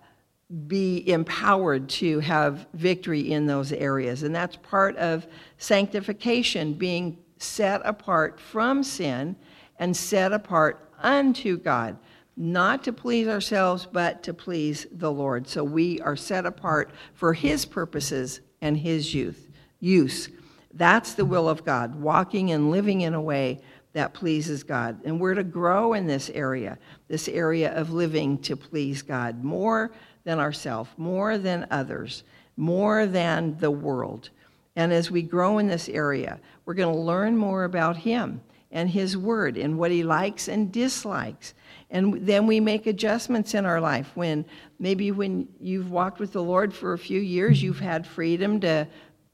be 0.68 1.08
empowered 1.10 1.90
to 1.90 2.20
have 2.20 2.68
victory 2.74 3.32
in 3.32 3.46
those 3.46 3.72
areas. 3.74 4.24
And 4.24 4.34
that's 4.34 4.56
part 4.56 4.96
of 4.98 5.28
sanctification, 5.58 6.74
being 6.74 7.18
set 7.38 7.82
apart 7.84 8.40
from 8.40 8.84
sin 8.84 9.36
and 9.78 9.96
set 9.96 10.32
apart 10.32 10.87
unto 11.02 11.58
God 11.58 11.98
not 12.38 12.84
to 12.84 12.94
please 12.94 13.28
ourselves, 13.28 13.88
but 13.92 14.22
to 14.24 14.34
please 14.34 14.86
the 14.92 15.12
Lord. 15.12 15.48
So 15.48 15.64
we 15.64 16.00
are 16.02 16.16
set 16.16 16.46
apart 16.46 16.92
for 17.16 17.34
His 17.34 17.66
purposes 17.66 18.42
and 18.62 18.78
His 18.78 19.14
youth, 19.14 19.50
use. 19.80 20.30
That's 20.74 21.16
the 21.16 21.26
will 21.26 21.50
of 21.50 21.66
God, 21.66 21.96
walking 21.96 22.52
and 22.52 22.70
living 22.70 23.02
in 23.02 23.16
a 23.16 23.22
way 23.22 23.60
that 23.94 24.14
pleases 24.14 24.62
God. 24.64 25.02
And 25.04 25.20
we're 25.20 25.34
to 25.34 25.44
grow 25.44 25.94
in 25.94 26.06
this 26.06 26.30
area, 26.30 26.78
this 27.08 27.28
area 27.28 27.74
of 27.74 27.90
living 27.90 28.38
to 28.44 28.56
please 28.56 29.02
God 29.02 29.44
more 29.44 29.92
than 30.24 30.40
ourselves, 30.40 30.92
more 30.98 31.40
than 31.40 31.66
others, 31.72 32.24
more 32.56 33.08
than 33.08 33.58
the 33.58 33.72
world. 33.72 34.30
And 34.76 34.94
as 34.94 35.10
we 35.10 35.24
grow 35.24 35.58
in 35.58 35.66
this 35.66 35.90
area, 35.90 36.40
we're 36.66 36.76
going 36.76 36.94
to 36.94 37.02
learn 37.02 37.36
more 37.36 37.64
about 37.64 37.98
Him 37.98 38.42
and 38.72 38.90
His 38.90 39.18
Word 39.18 39.58
and 39.58 39.78
what 39.78 39.92
He 39.92 40.04
likes 40.04 40.48
and 40.48 40.72
dislikes. 40.72 41.54
And 41.90 42.26
then 42.26 42.48
we 42.48 42.60
make 42.60 42.86
adjustments 42.86 43.54
in 43.54 43.66
our 43.66 43.80
life 43.80 44.12
when 44.16 44.46
maybe 44.80 45.12
when 45.12 45.48
you've 45.60 45.90
walked 45.90 46.20
with 46.20 46.34
the 46.34 46.44
Lord 46.44 46.74
for 46.74 46.94
a 46.94 46.98
few 46.98 47.20
years, 47.20 47.64
you've 47.64 47.80
had 47.80 48.06
freedom 48.06 48.60
to 48.62 48.88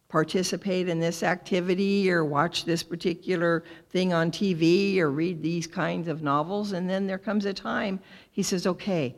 participate 0.08 0.88
in 0.88 1.00
this 1.00 1.24
activity 1.24 2.12
or 2.12 2.24
watch 2.24 2.66
this 2.66 2.84
particular 2.84 3.64
thing 3.90 4.14
on 4.14 4.30
TV 4.30 5.00
or 5.00 5.10
read 5.10 5.42
these 5.42 5.66
kinds 5.66 6.08
of 6.08 6.22
novels. 6.22 6.74
And 6.74 6.88
then 6.88 7.08
there 7.08 7.18
comes 7.18 7.46
a 7.46 7.54
time, 7.54 8.00
he 8.32 8.44
says, 8.44 8.68
okay, 8.68 9.16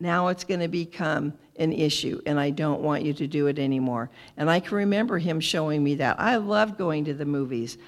now 0.00 0.28
it's 0.28 0.44
going 0.44 0.60
to 0.60 0.68
become 0.68 1.32
an 1.56 1.72
issue, 1.72 2.20
and 2.26 2.38
I 2.40 2.50
don't 2.50 2.80
want 2.80 3.04
you 3.04 3.14
to 3.14 3.26
do 3.26 3.46
it 3.46 3.58
anymore. 3.58 4.10
And 4.36 4.50
I 4.50 4.60
can 4.60 4.76
remember 4.76 5.18
him 5.18 5.38
showing 5.40 5.82
me 5.84 5.94
that. 5.96 6.18
I 6.18 6.36
loved 6.36 6.76
going 6.76 7.04
to 7.06 7.14
the 7.14 7.24
movies, 7.24 7.78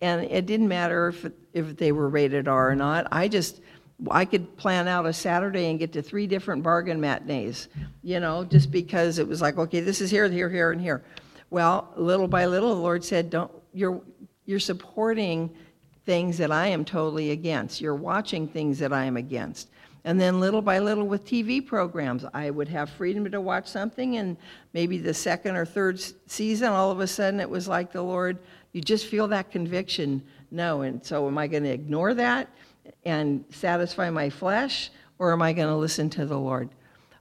and 0.00 0.22
it 0.24 0.46
didn't 0.46 0.68
matter 0.68 1.08
if, 1.08 1.26
if 1.52 1.76
they 1.76 1.92
were 1.92 2.08
rated 2.08 2.48
R 2.48 2.70
or 2.70 2.74
not. 2.74 3.06
I 3.12 3.28
just, 3.28 3.60
I 4.10 4.24
could 4.24 4.56
plan 4.56 4.88
out 4.88 5.06
a 5.06 5.12
Saturday 5.12 5.70
and 5.70 5.78
get 5.78 5.92
to 5.92 6.02
three 6.02 6.26
different 6.26 6.62
bargain 6.62 7.00
matinees, 7.00 7.68
you 8.02 8.20
know, 8.20 8.44
just 8.44 8.70
because 8.70 9.18
it 9.18 9.28
was 9.28 9.42
like, 9.42 9.58
okay, 9.58 9.80
this 9.80 10.00
is 10.00 10.10
here, 10.10 10.28
here, 10.28 10.48
here, 10.48 10.72
and 10.72 10.80
here. 10.80 11.02
Well, 11.50 11.92
little 11.96 12.28
by 12.28 12.46
little, 12.46 12.74
the 12.74 12.80
Lord 12.80 13.04
said, 13.04 13.28
don't, 13.28 13.50
you're, 13.74 14.00
you're 14.46 14.60
supporting 14.60 15.54
things 16.06 16.38
that 16.38 16.50
I 16.50 16.68
am 16.68 16.84
totally 16.84 17.32
against. 17.32 17.80
You're 17.80 17.94
watching 17.94 18.48
things 18.48 18.78
that 18.78 18.92
I 18.92 19.04
am 19.04 19.16
against. 19.16 19.68
And 20.04 20.18
then 20.18 20.40
little 20.40 20.62
by 20.62 20.78
little 20.78 21.06
with 21.06 21.26
TV 21.26 21.64
programs, 21.64 22.24
I 22.32 22.48
would 22.50 22.68
have 22.68 22.88
freedom 22.88 23.30
to 23.30 23.40
watch 23.40 23.66
something, 23.66 24.16
and 24.16 24.36
maybe 24.72 24.96
the 24.96 25.12
second 25.12 25.56
or 25.56 25.66
third 25.66 26.00
season, 26.26 26.68
all 26.68 26.90
of 26.90 27.00
a 27.00 27.06
sudden 27.06 27.38
it 27.38 27.50
was 27.50 27.68
like 27.68 27.92
the 27.92 28.02
Lord, 28.02 28.38
you 28.72 28.80
just 28.80 29.06
feel 29.06 29.28
that 29.28 29.50
conviction. 29.50 30.22
No, 30.50 30.82
and 30.82 31.04
so 31.04 31.26
am 31.26 31.38
I 31.38 31.46
going 31.46 31.64
to 31.64 31.70
ignore 31.70 32.14
that 32.14 32.48
and 33.04 33.44
satisfy 33.50 34.10
my 34.10 34.30
flesh, 34.30 34.90
or 35.18 35.32
am 35.32 35.42
I 35.42 35.52
going 35.52 35.68
to 35.68 35.76
listen 35.76 36.10
to 36.10 36.26
the 36.26 36.38
Lord? 36.38 36.70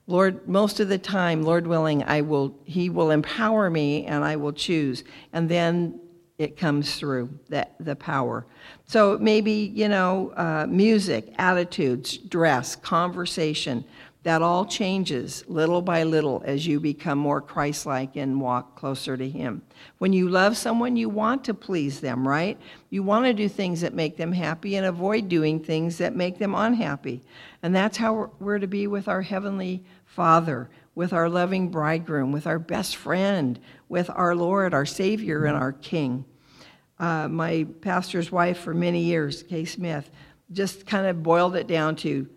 Lord, 0.07 0.47
most 0.47 0.79
of 0.79 0.89
the 0.89 0.97
time, 0.97 1.43
Lord 1.43 1.67
willing, 1.67 2.03
I 2.03 2.21
will, 2.21 2.55
He 2.65 2.89
will 2.89 3.11
empower 3.11 3.69
me 3.69 4.05
and 4.05 4.23
I 4.23 4.35
will 4.37 4.53
choose. 4.53 5.03
And 5.33 5.47
then 5.47 5.99
it 6.39 6.55
comes 6.55 6.95
through 6.95 7.29
that 7.49 7.75
the 7.81 7.95
power 7.95 8.45
so 8.85 9.17
maybe 9.19 9.51
you 9.51 9.89
know 9.89 10.31
uh, 10.37 10.65
music 10.67 11.33
attitudes 11.37 12.17
dress 12.17 12.77
conversation 12.77 13.83
that 14.23 14.41
all 14.41 14.65
changes 14.65 15.45
little 15.47 15.81
by 15.81 16.03
little 16.03 16.41
as 16.45 16.67
you 16.67 16.79
become 16.79 17.17
more 17.17 17.39
christ-like 17.39 18.17
and 18.17 18.41
walk 18.41 18.75
closer 18.75 19.15
to 19.15 19.29
him. 19.29 19.61
When 19.99 20.11
you 20.11 20.27
love 20.27 20.57
someone 20.57 20.97
you 20.97 21.07
want 21.07 21.45
to 21.45 21.53
please 21.53 22.01
them 22.01 22.27
right? 22.27 22.59
You 22.89 23.01
want 23.01 23.25
to 23.25 23.33
do 23.33 23.47
things 23.47 23.79
that 23.81 23.93
make 23.93 24.17
them 24.17 24.33
happy 24.33 24.75
and 24.75 24.85
avoid 24.85 25.29
doing 25.29 25.59
things 25.59 25.97
that 25.99 26.15
make 26.15 26.37
them 26.37 26.53
unhappy. 26.53 27.23
And 27.63 27.73
that's 27.73 27.97
how 27.97 28.31
we're 28.39 28.59
to 28.59 28.67
be 28.67 28.87
with 28.87 29.07
our 29.07 29.21
heavenly 29.21 29.83
father 30.05 30.69
with 30.95 31.13
our 31.13 31.29
loving 31.29 31.69
bridegroom 31.69 32.31
with 32.31 32.45
our 32.45 32.59
best 32.59 32.97
friend 32.97 33.57
with 33.87 34.09
our 34.09 34.35
lord 34.35 34.73
our 34.73 34.85
savior 34.85 35.45
and 35.45 35.55
our 35.55 35.71
king. 35.71 36.25
Uh, 36.99 37.29
my 37.29 37.65
pastor's 37.79 38.29
wife 38.29 38.57
for 38.59 38.73
many 38.73 39.01
years, 39.01 39.43
Kay 39.43 39.63
Smith, 39.63 40.11
just 40.51 40.85
kind 40.85 41.07
of 41.07 41.23
boiled 41.23 41.55
it 41.55 41.67
down 41.67 41.95
to 41.95 42.27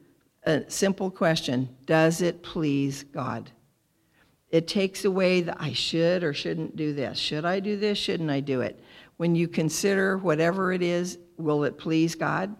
a 0.44 0.68
simple 0.68 1.10
question 1.10 1.68
Does 1.86 2.22
it 2.22 2.42
please 2.42 3.04
God? 3.04 3.50
It 4.50 4.68
takes 4.68 5.04
away 5.04 5.40
the 5.40 5.60
I 5.60 5.72
should 5.72 6.22
or 6.22 6.34
shouldn't 6.34 6.76
do 6.76 6.92
this. 6.92 7.18
Should 7.18 7.46
I 7.46 7.58
do 7.60 7.76
this? 7.76 7.96
Shouldn't 7.96 8.30
I 8.30 8.40
do 8.40 8.60
it? 8.60 8.78
When 9.16 9.34
you 9.34 9.48
consider 9.48 10.18
whatever 10.18 10.72
it 10.72 10.82
is, 10.82 11.18
will 11.38 11.64
it 11.64 11.78
please 11.78 12.14
God? 12.14 12.54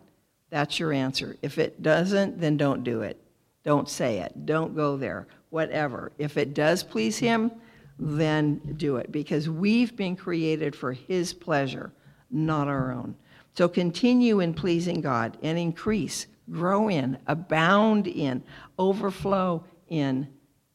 That's 0.48 0.78
your 0.78 0.92
answer. 0.92 1.36
If 1.42 1.58
it 1.58 1.82
doesn't, 1.82 2.40
then 2.40 2.56
don't 2.56 2.82
do 2.84 3.02
it. 3.02 3.18
Don't 3.64 3.88
say 3.88 4.18
it. 4.20 4.46
Don't 4.46 4.74
go 4.74 4.96
there. 4.96 5.26
Whatever. 5.50 6.12
If 6.18 6.36
it 6.36 6.54
does 6.54 6.82
please 6.82 7.18
Him, 7.18 7.50
then 7.98 8.58
do 8.76 8.96
it 8.96 9.12
because 9.12 9.48
we've 9.48 9.94
been 9.94 10.16
created 10.16 10.74
for 10.74 10.92
His 10.92 11.32
pleasure, 11.32 11.92
not 12.30 12.68
our 12.68 12.92
own. 12.92 13.14
So 13.54 13.68
continue 13.68 14.40
in 14.40 14.54
pleasing 14.54 15.00
God 15.00 15.36
and 15.42 15.58
increase, 15.58 16.26
grow 16.52 16.88
in, 16.88 17.18
abound 17.26 18.06
in, 18.06 18.42
overflow 18.78 19.64
in 19.88 20.28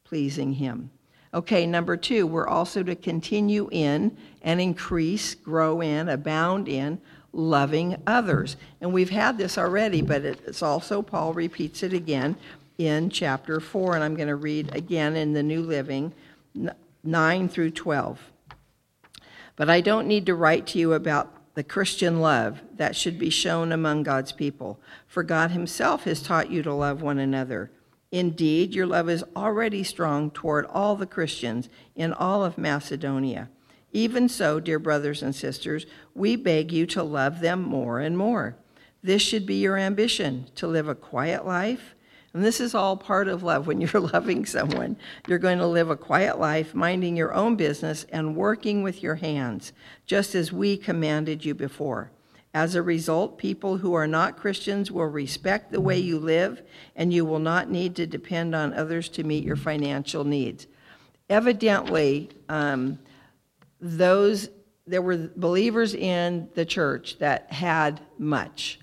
pleasing 0.04 0.54
Him. 0.54 0.90
Okay, 1.32 1.66
number 1.66 1.96
two, 1.96 2.26
we're 2.26 2.48
also 2.48 2.82
to 2.82 2.94
continue 2.94 3.68
in 3.70 4.16
and 4.42 4.60
increase, 4.60 5.34
grow 5.34 5.80
in, 5.80 6.08
abound 6.08 6.68
in 6.68 7.00
loving 7.32 7.96
others. 8.06 8.56
And 8.80 8.92
we've 8.92 9.10
had 9.10 9.36
this 9.36 9.58
already, 9.58 10.00
but 10.00 10.24
it's 10.24 10.62
also, 10.62 11.02
Paul 11.02 11.34
repeats 11.34 11.82
it 11.82 11.92
again 11.92 12.36
in 12.78 13.10
chapter 13.10 13.60
4, 13.60 13.94
and 13.94 14.04
I'm 14.04 14.14
going 14.14 14.28
to 14.28 14.36
read 14.36 14.74
again 14.74 15.16
in 15.16 15.34
the 15.34 15.42
New 15.42 15.62
Living 15.62 16.12
9 17.04 17.48
through 17.48 17.70
12. 17.72 18.20
But 19.56 19.68
I 19.68 19.80
don't 19.80 20.06
need 20.06 20.26
to 20.26 20.34
write 20.34 20.66
to 20.68 20.78
you 20.78 20.94
about 20.94 21.34
the 21.58 21.64
Christian 21.64 22.20
love 22.20 22.60
that 22.76 22.94
should 22.94 23.18
be 23.18 23.30
shown 23.30 23.72
among 23.72 24.04
God's 24.04 24.30
people, 24.30 24.78
for 25.08 25.24
God 25.24 25.50
Himself 25.50 26.04
has 26.04 26.22
taught 26.22 26.52
you 26.52 26.62
to 26.62 26.72
love 26.72 27.02
one 27.02 27.18
another. 27.18 27.72
Indeed, 28.12 28.76
your 28.76 28.86
love 28.86 29.10
is 29.10 29.24
already 29.34 29.82
strong 29.82 30.30
toward 30.30 30.66
all 30.66 30.94
the 30.94 31.04
Christians 31.04 31.68
in 31.96 32.12
all 32.12 32.44
of 32.44 32.58
Macedonia. 32.58 33.48
Even 33.90 34.28
so, 34.28 34.60
dear 34.60 34.78
brothers 34.78 35.20
and 35.20 35.34
sisters, 35.34 35.84
we 36.14 36.36
beg 36.36 36.70
you 36.70 36.86
to 36.86 37.02
love 37.02 37.40
them 37.40 37.62
more 37.62 37.98
and 37.98 38.16
more. 38.16 38.54
This 39.02 39.22
should 39.22 39.44
be 39.44 39.56
your 39.56 39.76
ambition 39.76 40.46
to 40.54 40.68
live 40.68 40.86
a 40.86 40.94
quiet 40.94 41.44
life 41.44 41.96
and 42.38 42.46
this 42.46 42.60
is 42.60 42.72
all 42.72 42.96
part 42.96 43.26
of 43.26 43.42
love. 43.42 43.66
When 43.66 43.80
you're 43.80 44.00
loving 44.14 44.46
someone, 44.46 44.96
you're 45.26 45.40
going 45.40 45.58
to 45.58 45.66
live 45.66 45.90
a 45.90 45.96
quiet 45.96 46.38
life, 46.38 46.72
minding 46.72 47.16
your 47.16 47.34
own 47.34 47.56
business 47.56 48.06
and 48.12 48.36
working 48.36 48.84
with 48.84 49.02
your 49.02 49.16
hands, 49.16 49.72
just 50.06 50.36
as 50.36 50.52
we 50.52 50.76
commanded 50.76 51.44
you 51.44 51.52
before. 51.52 52.12
As 52.54 52.76
a 52.76 52.82
result, 52.82 53.38
people 53.38 53.78
who 53.78 53.92
are 53.94 54.06
not 54.06 54.36
Christians 54.36 54.92
will 54.92 55.06
respect 55.06 55.72
the 55.72 55.80
way 55.80 55.98
you 55.98 56.20
live, 56.20 56.62
and 56.94 57.12
you 57.12 57.24
will 57.24 57.40
not 57.40 57.72
need 57.72 57.96
to 57.96 58.06
depend 58.06 58.54
on 58.54 58.72
others 58.72 59.08
to 59.08 59.24
meet 59.24 59.42
your 59.42 59.56
financial 59.56 60.22
needs. 60.22 60.68
Evidently, 61.28 62.28
um, 62.48 63.00
those 63.80 64.48
there 64.86 65.02
were 65.02 65.28
believers 65.34 65.92
in 65.92 66.50
the 66.54 66.64
church 66.64 67.18
that 67.18 67.52
had 67.52 68.00
much, 68.16 68.78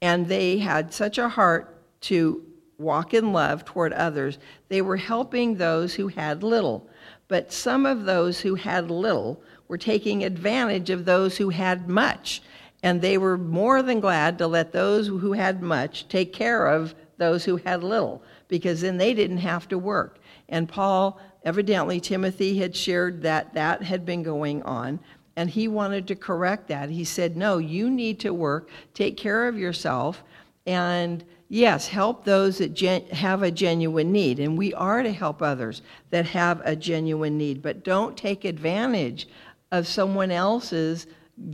and 0.00 0.26
they 0.26 0.56
had 0.56 0.94
such 0.94 1.18
a 1.18 1.28
heart 1.28 1.74
to 2.00 2.47
walk 2.78 3.12
in 3.12 3.32
love 3.32 3.64
toward 3.64 3.92
others, 3.92 4.38
they 4.68 4.80
were 4.80 4.96
helping 4.96 5.56
those 5.56 5.94
who 5.94 6.08
had 6.08 6.42
little. 6.42 6.88
But 7.26 7.52
some 7.52 7.84
of 7.84 8.04
those 8.04 8.40
who 8.40 8.54
had 8.54 8.90
little 8.90 9.42
were 9.66 9.78
taking 9.78 10.24
advantage 10.24 10.88
of 10.88 11.04
those 11.04 11.36
who 11.36 11.50
had 11.50 11.88
much. 11.88 12.42
And 12.82 13.00
they 13.00 13.18
were 13.18 13.36
more 13.36 13.82
than 13.82 14.00
glad 14.00 14.38
to 14.38 14.46
let 14.46 14.72
those 14.72 15.08
who 15.08 15.32
had 15.32 15.60
much 15.60 16.08
take 16.08 16.32
care 16.32 16.66
of 16.66 16.94
those 17.18 17.44
who 17.44 17.56
had 17.56 17.82
little, 17.82 18.22
because 18.46 18.80
then 18.80 18.96
they 18.96 19.12
didn't 19.12 19.38
have 19.38 19.66
to 19.68 19.78
work. 19.78 20.20
And 20.48 20.68
Paul, 20.68 21.20
evidently, 21.44 22.00
Timothy 22.00 22.58
had 22.58 22.76
shared 22.76 23.22
that 23.22 23.52
that 23.54 23.82
had 23.82 24.06
been 24.06 24.22
going 24.22 24.62
on, 24.62 25.00
and 25.34 25.50
he 25.50 25.66
wanted 25.66 26.06
to 26.06 26.14
correct 26.14 26.68
that. 26.68 26.88
He 26.90 27.04
said, 27.04 27.36
No, 27.36 27.58
you 27.58 27.90
need 27.90 28.20
to 28.20 28.32
work, 28.32 28.70
take 28.94 29.16
care 29.16 29.48
of 29.48 29.58
yourself, 29.58 30.22
and 30.64 31.24
yes, 31.48 31.88
help 31.88 32.24
those 32.24 32.58
that 32.58 32.74
gen- 32.74 33.06
have 33.06 33.42
a 33.42 33.50
genuine 33.50 34.12
need. 34.12 34.38
And 34.38 34.56
we 34.56 34.74
are 34.74 35.02
to 35.02 35.12
help 35.12 35.42
others 35.42 35.82
that 36.10 36.26
have 36.26 36.60
a 36.64 36.76
genuine 36.76 37.38
need. 37.38 37.62
But 37.62 37.84
don't 37.84 38.16
take 38.16 38.44
advantage 38.44 39.28
of 39.72 39.86
someone 39.86 40.30
else's 40.30 41.06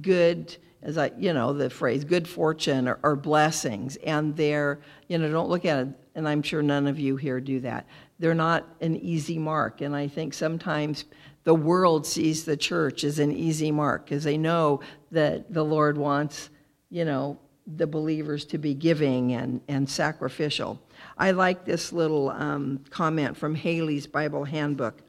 good, 0.02 0.56
as 0.82 0.98
I, 0.98 1.12
you 1.18 1.32
know, 1.32 1.52
the 1.52 1.70
phrase 1.70 2.04
good 2.04 2.28
fortune 2.28 2.88
or, 2.88 2.98
or 3.02 3.16
blessings. 3.16 3.96
And 3.96 4.36
they're, 4.36 4.80
you 5.08 5.18
know, 5.18 5.30
don't 5.30 5.48
look 5.48 5.64
at 5.64 5.86
it, 5.86 5.88
and 6.14 6.28
I'm 6.28 6.42
sure 6.42 6.62
none 6.62 6.86
of 6.86 6.98
you 6.98 7.16
here 7.16 7.40
do 7.40 7.60
that. 7.60 7.86
They're 8.18 8.34
not 8.34 8.68
an 8.80 8.96
easy 8.96 9.38
mark. 9.38 9.80
And 9.80 9.94
I 9.94 10.06
think 10.06 10.34
sometimes 10.34 11.04
the 11.42 11.54
world 11.54 12.06
sees 12.06 12.44
the 12.44 12.56
church 12.56 13.04
as 13.04 13.18
an 13.18 13.32
easy 13.32 13.70
mark 13.70 14.04
because 14.04 14.24
they 14.24 14.38
know 14.38 14.80
that 15.10 15.52
the 15.52 15.64
Lord 15.64 15.98
wants, 15.98 16.50
you 16.90 17.04
know, 17.04 17.38
the 17.66 17.86
believers 17.86 18.44
to 18.44 18.58
be 18.58 18.74
giving 18.74 19.32
and, 19.32 19.60
and 19.68 19.88
sacrificial. 19.88 20.80
I 21.16 21.30
like 21.30 21.64
this 21.64 21.92
little 21.92 22.30
um, 22.30 22.84
comment 22.90 23.36
from 23.36 23.54
Halley's 23.54 24.06
Bible 24.06 24.44
Handbook. 24.44 25.00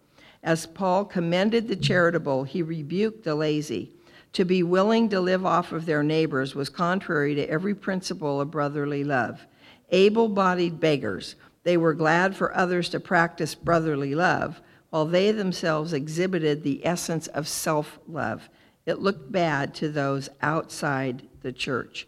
As 0.44 0.66
Paul 0.66 1.06
commended 1.06 1.68
the 1.68 1.76
charitable, 1.76 2.44
he 2.44 2.62
rebuked 2.62 3.24
the 3.24 3.36
lazy. 3.36 3.92
To 4.34 4.46
be 4.46 4.64
willing 4.64 5.10
to 5.10 5.20
live 5.20 5.46
off 5.46 5.72
of 5.72 5.86
their 5.86 6.04
neighbors 6.04 6.56
was 6.56 6.70
contrary 6.70 7.36
to 7.36 7.50
every 7.50 7.74
principle 7.74 8.40
of 8.42 8.52
brotherly 8.52 9.04
love. 9.04 9.46
Able 9.90 10.30
bodied 10.30 10.80
beggars, 10.80 11.36
they 11.64 11.78
were 11.78 11.94
glad 11.94 12.36
for 12.36 12.56
others 12.56 12.90
to 12.90 13.00
practice 13.00 13.56
brotherly 13.56 14.14
love, 14.14 14.62
while 14.90 15.06
they 15.06 15.32
themselves 15.32 15.94
exhibited 15.94 16.64
the 16.64 16.86
essence 16.86 17.28
of 17.28 17.48
self 17.48 18.00
love. 18.08 18.50
It 18.86 19.00
looked 19.00 19.32
bad 19.32 19.74
to 19.76 19.90
those 19.90 20.30
outside 20.42 21.28
the 21.42 21.52
church. 21.52 22.08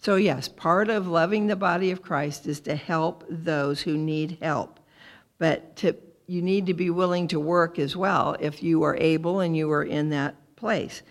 So, 0.00 0.14
yes, 0.14 0.48
part 0.48 0.88
of 0.90 1.08
loving 1.08 1.48
the 1.48 1.56
body 1.56 1.90
of 1.90 2.02
Christ 2.02 2.46
is 2.46 2.60
to 2.60 2.76
help 2.76 3.24
those 3.28 3.80
who 3.80 3.98
need 3.98 4.38
help. 4.40 4.78
But 5.38 5.74
to, 5.76 5.96
you 6.26 6.40
need 6.40 6.66
to 6.66 6.74
be 6.74 6.90
willing 6.90 7.26
to 7.28 7.40
work 7.40 7.78
as 7.78 7.96
well 7.96 8.36
if 8.38 8.62
you 8.62 8.84
are 8.84 8.96
able 8.96 9.40
and 9.40 9.56
you 9.56 9.70
are 9.72 9.82
in 9.82 10.10
that 10.10 10.36
place. 10.56 11.02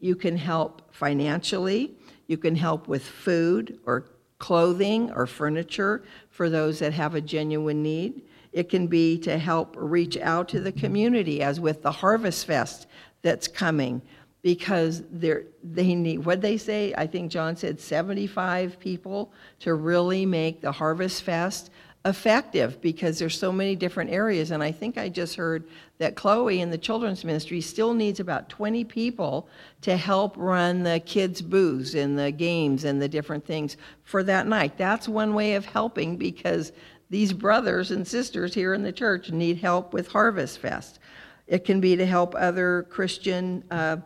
You 0.00 0.16
can 0.16 0.36
help 0.36 0.94
financially, 0.94 1.92
you 2.26 2.38
can 2.38 2.56
help 2.56 2.88
with 2.88 3.04
food 3.04 3.78
or 3.86 4.04
clothing 4.38 5.10
or 5.12 5.26
furniture 5.26 6.02
for 6.30 6.50
those 6.50 6.78
that 6.80 6.92
have 6.92 7.14
a 7.14 7.20
genuine 7.20 7.82
need. 7.82 8.22
It 8.52 8.68
can 8.68 8.86
be 8.86 9.18
to 9.18 9.38
help 9.38 9.74
reach 9.76 10.16
out 10.16 10.48
to 10.50 10.60
the 10.60 10.72
community, 10.72 11.42
as 11.42 11.60
with 11.60 11.82
the 11.82 11.92
Harvest 11.92 12.46
Fest 12.46 12.86
that's 13.22 13.48
coming, 13.48 14.00
because 14.42 15.02
they're, 15.10 15.44
they 15.64 15.94
need, 15.94 16.24
what 16.24 16.40
they 16.40 16.56
say, 16.56 16.94
I 16.96 17.06
think 17.06 17.30
John 17.30 17.56
said 17.56 17.80
75 17.80 18.78
people 18.78 19.32
to 19.60 19.74
really 19.74 20.24
make 20.26 20.60
the 20.60 20.72
Harvest 20.72 21.22
Fest 21.22 21.70
effective 22.04 22.80
because 22.80 23.18
there's 23.18 23.38
so 23.38 23.50
many 23.50 23.74
different 23.74 24.10
areas. 24.10 24.52
And 24.52 24.62
I 24.62 24.70
think 24.70 24.96
I 24.96 25.08
just 25.08 25.34
heard 25.34 25.68
that 25.98 26.14
Chloe 26.14 26.60
in 26.60 26.70
the 26.70 26.78
children's 26.78 27.24
ministry 27.24 27.60
still 27.60 27.92
needs 27.92 28.20
about 28.20 28.48
20 28.48 28.84
people 28.84 29.48
to 29.82 29.96
help 29.96 30.36
run 30.36 30.84
the 30.84 31.00
kids' 31.00 31.42
booths 31.42 31.94
and 31.94 32.18
the 32.18 32.30
games 32.30 32.84
and 32.84 33.02
the 33.02 33.08
different 33.08 33.44
things 33.44 33.76
for 34.04 34.22
that 34.22 34.46
night. 34.46 34.78
That's 34.78 35.08
one 35.08 35.34
way 35.34 35.54
of 35.54 35.66
helping 35.66 36.16
because 36.16 36.72
these 37.10 37.32
brothers 37.32 37.90
and 37.90 38.06
sisters 38.06 38.54
here 38.54 38.74
in 38.74 38.82
the 38.82 38.92
church 38.92 39.30
need 39.30 39.58
help 39.58 39.92
with 39.92 40.08
Harvest 40.08 40.58
Fest. 40.58 41.00
It 41.46 41.64
can 41.64 41.80
be 41.80 41.96
to 41.96 42.06
help 42.06 42.34
other 42.36 42.86
Christian 42.90 43.64
uh, 43.70 43.96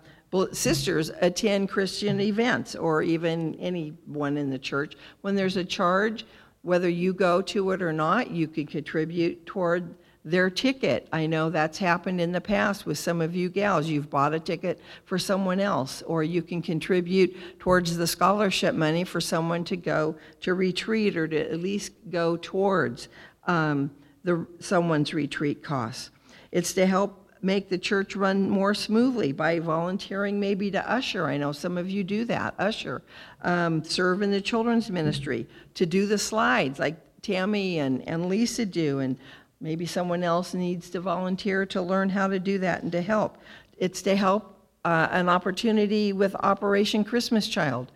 sisters 0.53 1.11
attend 1.21 1.69
Christian 1.69 2.21
events 2.21 2.75
or 2.75 3.03
even 3.03 3.55
anyone 3.57 4.37
in 4.37 4.51
the 4.51 4.59
church. 4.59 4.97
When 5.21 5.35
there's 5.35 5.57
a 5.57 5.65
charge, 5.65 6.25
whether 6.63 6.89
you 6.89 7.13
go 7.13 7.43
to 7.43 7.71
it 7.73 7.83
or 7.83 7.93
not, 7.93 8.31
you 8.31 8.49
can 8.49 8.67
contribute 8.67 9.45
toward 9.47 9.95
their 10.25 10.49
ticket. 10.49 11.09
I 11.13 11.27
know 11.27 11.51
that's 11.51 11.79
happened 11.79 12.21
in 12.21 12.31
the 12.33 12.41
past 12.41 12.87
with 12.87 12.97
some 12.99 13.21
of 13.21 13.35
you 13.35 13.49
gals. 13.49 13.89
You've 13.89 14.09
bought 14.09 14.35
a 14.35 14.41
ticket 14.41 14.81
for 15.05 15.19
someone 15.19 15.59
else, 15.59 16.03
or 16.03 16.23
you 16.23 16.43
can 16.43 16.63
contribute 16.63 17.59
towards 17.59 17.97
the 17.97 18.07
scholarship 18.07 18.75
money 18.75 19.03
for 19.05 19.21
someone 19.21 19.65
to 19.65 19.77
go 19.77 20.17
to 20.41 20.55
retreat 20.55 21.17
or 21.17 21.27
to 21.27 21.51
at 21.51 21.61
least 21.61 21.93
go 22.11 22.37
towards 22.37 23.09
um, 23.49 23.91
the, 24.23 24.47
someone's 24.61 25.13
retreat 25.13 25.63
costs. 25.63 26.11
It's 26.53 26.73
to 26.75 26.87
help 26.87 27.22
make 27.43 27.69
the 27.69 27.79
church 27.79 28.15
run 28.15 28.49
more 28.49 28.73
smoothly 28.73 29.33
by 29.33 29.59
volunteering 29.59 30.39
maybe 30.39 30.71
to 30.71 30.91
usher. 30.91 31.27
I 31.27 31.37
know 31.37 31.53
some 31.53 31.77
of 31.77 31.91
you 31.91 32.05
do 32.05 32.25
that, 32.27 32.55
usher. 32.59 33.03
Um, 33.43 33.83
serve 33.85 34.23
in 34.23 34.31
the 34.31 34.41
children's 34.41 34.91
ministry, 34.91 35.47
to 35.75 35.85
do 35.85 36.07
the 36.07 36.19
slides 36.19 36.79
like 36.79 36.97
Tammy 37.21 37.81
and, 37.81 38.07
and 38.09 38.29
Lisa 38.29 38.65
do, 38.65 39.01
and 39.01 39.17
maybe 39.61 39.87
someone 39.87 40.23
else 40.23 40.55
needs 40.55 40.91
to 40.91 41.01
volunteer 41.01 41.67
to 41.67 41.83
learn 41.83 42.09
how 42.09 42.29
to 42.29 42.39
do 42.39 42.59
that 42.59 42.83
and 42.83 42.93
to 42.93 43.03
help. 43.03 43.39
It's 43.77 44.03
to 44.03 44.15
help 44.15 44.57
uh, 44.85 45.09
an 45.11 45.29
opportunity 45.29 46.13
with 46.13 46.35
Operation 46.37 47.05
Christmas 47.05 47.49
Child. 47.49 47.91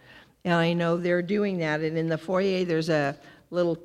And 0.45 0.55
I 0.55 0.73
know 0.73 0.97
they're 0.97 1.23
doing 1.23 1.59
that. 1.59 1.81
And 1.81 1.99
in 1.99 2.09
the 2.09 2.19
foyer, 2.19 2.65
there's 2.65 2.89
a 2.89 3.17
little 3.51 3.79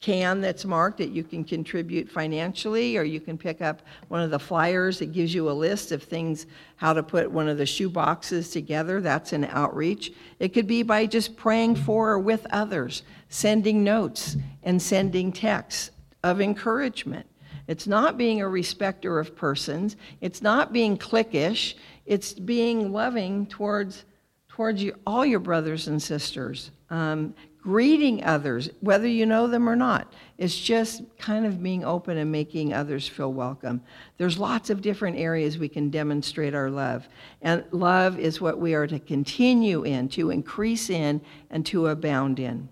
can 0.00 0.40
that's 0.40 0.64
marked 0.64 0.98
that 0.98 1.10
you 1.10 1.24
can 1.24 1.42
contribute 1.42 2.08
financially, 2.08 2.96
or 2.96 3.02
you 3.02 3.20
can 3.20 3.36
pick 3.36 3.60
up 3.60 3.82
one 4.08 4.20
of 4.20 4.30
the 4.30 4.38
flyers 4.38 4.98
that 5.00 5.12
gives 5.12 5.34
you 5.34 5.50
a 5.50 5.52
list 5.52 5.90
of 5.90 6.02
things, 6.02 6.46
how 6.76 6.92
to 6.92 7.02
put 7.02 7.30
one 7.30 7.48
of 7.48 7.58
the 7.58 7.66
shoe 7.66 7.88
boxes 7.88 8.50
together. 8.50 9.00
That's 9.00 9.32
an 9.32 9.46
outreach. 9.46 10.12
It 10.38 10.50
could 10.50 10.68
be 10.68 10.84
by 10.84 11.06
just 11.06 11.36
praying 11.36 11.76
for 11.76 12.10
or 12.10 12.18
with 12.20 12.46
others, 12.50 13.02
sending 13.28 13.82
notes 13.82 14.36
and 14.62 14.80
sending 14.80 15.32
texts 15.32 15.90
of 16.22 16.40
encouragement. 16.40 17.26
It's 17.66 17.86
not 17.86 18.16
being 18.16 18.40
a 18.40 18.48
respecter 18.48 19.18
of 19.18 19.36
persons, 19.36 19.96
it's 20.20 20.42
not 20.42 20.72
being 20.72 20.96
cliquish, 20.96 21.74
it's 22.06 22.32
being 22.32 22.92
loving 22.92 23.46
towards, 23.46 24.04
towards 24.48 24.82
you, 24.82 24.94
all 25.06 25.26
your 25.26 25.40
brothers 25.40 25.88
and 25.88 26.00
sisters. 26.00 26.70
Um, 26.88 27.34
greeting 27.60 28.24
others, 28.24 28.70
whether 28.80 29.06
you 29.06 29.26
know 29.26 29.46
them 29.46 29.68
or 29.68 29.76
not. 29.76 30.12
It's 30.38 30.58
just 30.58 31.02
kind 31.18 31.44
of 31.44 31.62
being 31.62 31.84
open 31.84 32.16
and 32.16 32.30
making 32.30 32.72
others 32.72 33.08
feel 33.08 33.32
welcome. 33.32 33.82
There's 34.16 34.38
lots 34.38 34.70
of 34.70 34.80
different 34.80 35.18
areas 35.18 35.58
we 35.58 35.68
can 35.68 35.90
demonstrate 35.90 36.54
our 36.54 36.70
love. 36.70 37.08
And 37.42 37.64
love 37.72 38.18
is 38.18 38.40
what 38.40 38.58
we 38.58 38.74
are 38.74 38.86
to 38.86 38.98
continue 38.98 39.84
in, 39.84 40.08
to 40.10 40.30
increase 40.30 40.88
in, 40.90 41.20
and 41.50 41.66
to 41.66 41.88
abound 41.88 42.38
in. 42.38 42.68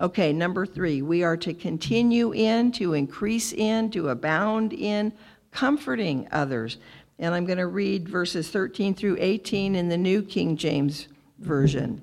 Okay, 0.00 0.32
number 0.32 0.66
three, 0.66 1.00
we 1.00 1.22
are 1.22 1.38
to 1.38 1.54
continue 1.54 2.34
in, 2.34 2.72
to 2.72 2.92
increase 2.92 3.52
in, 3.52 3.90
to 3.92 4.10
abound 4.10 4.72
in, 4.74 5.12
comforting 5.52 6.28
others. 6.32 6.76
And 7.18 7.34
I'm 7.34 7.46
going 7.46 7.58
to 7.58 7.66
read 7.66 8.08
verses 8.08 8.50
13 8.50 8.94
through 8.94 9.16
18 9.18 9.74
in 9.74 9.88
the 9.88 9.96
New 9.96 10.22
King 10.22 10.56
James 10.56 11.08
Version. 11.38 12.02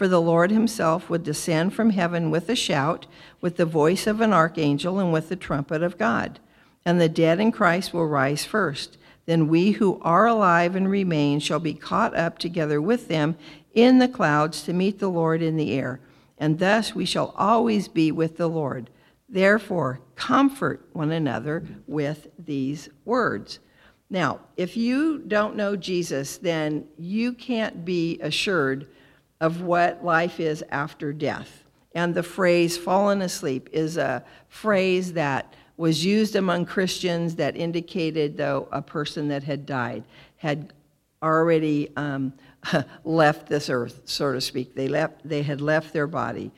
For 0.00 0.08
the 0.08 0.18
Lord 0.18 0.50
himself 0.50 1.10
would 1.10 1.24
descend 1.24 1.74
from 1.74 1.90
heaven 1.90 2.30
with 2.30 2.48
a 2.48 2.56
shout, 2.56 3.04
with 3.42 3.58
the 3.58 3.66
voice 3.66 4.06
of 4.06 4.22
an 4.22 4.32
archangel, 4.32 4.98
and 4.98 5.12
with 5.12 5.28
the 5.28 5.36
trumpet 5.36 5.82
of 5.82 5.98
God. 5.98 6.40
And 6.86 6.98
the 6.98 7.06
dead 7.06 7.38
in 7.38 7.52
Christ 7.52 7.92
will 7.92 8.06
rise 8.06 8.42
first. 8.42 8.96
Then 9.26 9.46
we 9.46 9.72
who 9.72 10.00
are 10.00 10.26
alive 10.26 10.74
and 10.74 10.90
remain 10.90 11.38
shall 11.38 11.58
be 11.58 11.74
caught 11.74 12.16
up 12.16 12.38
together 12.38 12.80
with 12.80 13.08
them 13.08 13.36
in 13.74 13.98
the 13.98 14.08
clouds 14.08 14.62
to 14.62 14.72
meet 14.72 15.00
the 15.00 15.10
Lord 15.10 15.42
in 15.42 15.58
the 15.58 15.74
air. 15.74 16.00
And 16.38 16.60
thus 16.60 16.94
we 16.94 17.04
shall 17.04 17.34
always 17.36 17.86
be 17.86 18.10
with 18.10 18.38
the 18.38 18.48
Lord. 18.48 18.88
Therefore, 19.28 20.00
comfort 20.16 20.80
one 20.94 21.12
another 21.12 21.62
with 21.86 22.28
these 22.38 22.88
words. 23.04 23.58
Now, 24.08 24.40
if 24.56 24.78
you 24.78 25.18
don't 25.18 25.56
know 25.56 25.76
Jesus, 25.76 26.38
then 26.38 26.86
you 26.96 27.34
can't 27.34 27.84
be 27.84 28.18
assured 28.22 28.86
of 29.40 29.62
what 29.62 30.04
life 30.04 30.40
is 30.40 30.64
after 30.70 31.12
death. 31.12 31.64
And 31.94 32.14
the 32.14 32.22
phrase 32.22 32.76
fallen 32.76 33.22
asleep 33.22 33.68
is 33.72 33.96
a 33.96 34.24
phrase 34.48 35.14
that 35.14 35.54
was 35.76 36.04
used 36.04 36.36
among 36.36 36.66
Christians 36.66 37.36
that 37.36 37.56
indicated, 37.56 38.36
though, 38.36 38.68
a 38.70 38.82
person 38.82 39.28
that 39.28 39.42
had 39.42 39.64
died, 39.66 40.04
had 40.36 40.72
already 41.22 41.90
um, 41.96 42.32
left 43.04 43.48
this 43.48 43.70
earth, 43.70 44.02
so 44.04 44.32
to 44.32 44.40
speak. 44.40 44.74
They, 44.74 44.88
left, 44.88 45.26
they 45.26 45.42
had 45.42 45.60
left 45.60 45.92
their 45.92 46.06
body. 46.06 46.50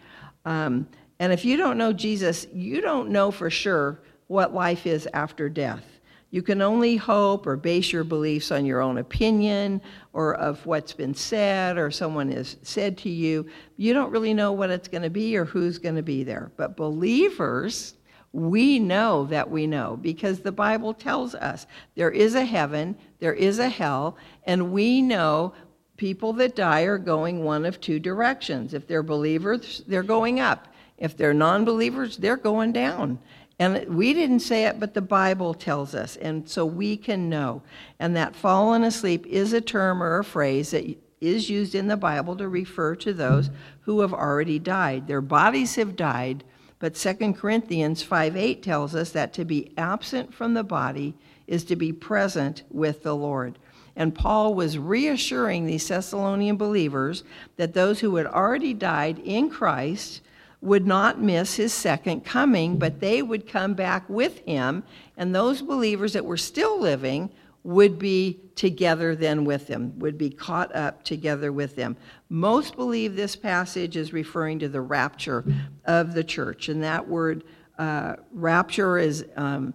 Um, 0.45 0.89
and 1.19 1.33
if 1.33 1.45
you 1.45 1.57
don't 1.57 1.79
know 1.79 1.93
Jesus, 1.93 2.47
you 2.53 2.81
don't 2.81 3.11
know 3.11 3.31
for 3.31 3.49
sure 3.49 4.01
what 4.27 4.53
life 4.53 4.87
is 4.87 5.09
after 5.15 5.49
death. 5.49 5.85
You 6.33 6.41
can 6.41 6.63
only 6.63 6.97
hope 6.97 7.47
or 7.47 7.59
base 7.59 7.93
your 7.93 8.05
beliefs 8.05 8.51
on 8.51 8.65
your 8.65 8.81
own 8.81 8.97
opinion 8.97 9.83
or 10.15 10.35
of 10.35 10.65
what's 10.65 10.95
been 10.95 11.15
said 11.15 11.77
or 11.77 11.91
someone 11.91 12.31
has 12.33 12.57
said 12.63 12.97
to 12.99 13.11
you. 13.11 13.47
You 13.77 13.93
don't 13.93 14.11
really 14.11 14.33
know 14.33 14.51
what 14.51 14.71
it's 14.71 14.89
going 14.89 15.03
to 15.03 15.11
be 15.11 15.37
or 15.37 15.45
who's 15.45 15.77
going 15.77 15.97
to 15.97 16.03
be 16.03 16.25
there. 16.25 16.51
But 16.57 16.75
believers, 16.75 17.93
we 18.33 18.79
know 18.79 19.27
that 19.27 19.51
we 19.51 19.67
know 19.67 19.99
because 20.01 20.41
the 20.41 20.53
Bible 20.53 20.95
tells 20.95 21.35
us 21.35 21.67
there 21.97 22.11
is 22.11 22.35
a 22.35 22.47
heaven, 22.47 22.97
there 23.21 23.35
is 23.35 23.59
a 23.59 23.69
hell, 23.69 24.17
and 24.45 24.73
we 24.73 25.03
know 25.03 25.53
people 25.99 26.33
that 26.33 26.57
die 26.57 26.85
are 26.85 26.97
going 26.97 27.45
one 27.45 27.67
of 27.67 27.79
two 27.79 27.99
directions. 27.99 28.73
If 28.73 28.87
they're 28.87 29.03
believers, 29.03 29.83
they're 29.87 30.03
going 30.03 30.41
up. 30.41 30.69
If 30.97 31.15
they're 31.15 31.35
non 31.35 31.67
believers, 31.67 32.17
they're 32.17 32.39
going 32.39 32.73
down. 32.73 33.19
And 33.59 33.95
we 33.95 34.15
didn't 34.15 34.41
say 34.41 34.65
it, 34.65 34.81
but 34.81 34.95
the 34.95 35.03
Bible 35.03 35.55
tells 35.55 35.95
us, 35.95 36.17
and 36.17 36.49
so 36.49 36.65
we 36.65 36.97
can 36.97 37.29
know. 37.29 37.63
And 37.99 38.17
that 38.17 38.35
fallen 38.35 38.83
asleep 38.83 39.27
is 39.27 39.53
a 39.53 39.61
term 39.61 40.03
or 40.03 40.19
a 40.19 40.25
phrase 40.25 40.71
that 40.71 40.97
is 41.21 41.49
used 41.49 41.75
in 41.75 41.87
the 41.87 41.97
Bible 41.97 42.37
to 42.37 42.49
refer 42.49 42.97
to 42.97 43.13
those 43.13 43.51
who 43.83 44.01
have 44.01 44.13
already 44.13 44.59
died. 44.59 45.07
Their 45.07 45.21
bodies 45.21 45.77
have 45.77 45.95
died, 45.95 46.43
but 46.81 46.97
2 46.97 47.35
Corinthians 47.35 48.03
5 48.03 48.37
8 48.37 48.63
tells 48.63 48.95
us 48.95 49.11
that 49.11 49.33
to 49.35 49.45
be 49.45 49.73
absent 49.79 50.35
from 50.35 50.55
the 50.55 50.65
body 50.65 51.15
is 51.47 51.65
to 51.65 51.77
be 51.77 51.93
present 51.93 52.65
with 52.71 53.03
the 53.03 53.15
Lord. 53.15 53.59
And 53.95 54.15
Paul 54.15 54.55
was 54.55 54.79
reassuring 54.79 55.67
these 55.67 55.87
Thessalonian 55.87 56.57
believers 56.57 57.25
that 57.57 57.75
those 57.75 58.01
who 58.01 58.17
had 58.17 58.27
already 58.27 58.75
died 58.75 59.19
in 59.19 59.51
Christ 59.51 60.23
would 60.63 60.87
not 60.87 61.21
miss 61.21 61.57
his 61.57 61.73
second 61.73 62.25
coming, 62.25 62.79
but 62.79 63.01
they 63.01 63.21
would 63.21 63.49
come 63.49 63.75
back 63.75 64.09
with 64.09 64.39
him. 64.47 64.85
And 65.17 65.35
those 65.35 65.61
believers 65.61 66.13
that 66.13 66.25
were 66.25 66.37
still 66.37 66.81
living 66.81 67.31
would 67.65 67.99
be 67.99 68.41
together 68.55 69.15
then 69.15 69.45
with 69.45 69.69
him, 69.69 69.99
would 69.99 70.17
be 70.17 70.31
caught 70.31 70.75
up 70.75 71.05
together 71.05 71.53
with 71.53 71.77
them. 71.77 71.97
Most 72.29 72.77
believe 72.77 73.15
this 73.15 73.37
passage 73.37 73.97
is 73.97 74.13
referring 74.13 74.61
to 74.61 74.69
the 74.69 74.81
rapture 74.81 75.45
of 75.85 76.15
the 76.15 76.25
church. 76.25 76.69
And 76.69 76.83
that 76.83 77.09
word 77.09 77.45
uh, 77.79 78.17
rapture 78.33 78.99
is 78.99 79.25
um, 79.37 79.75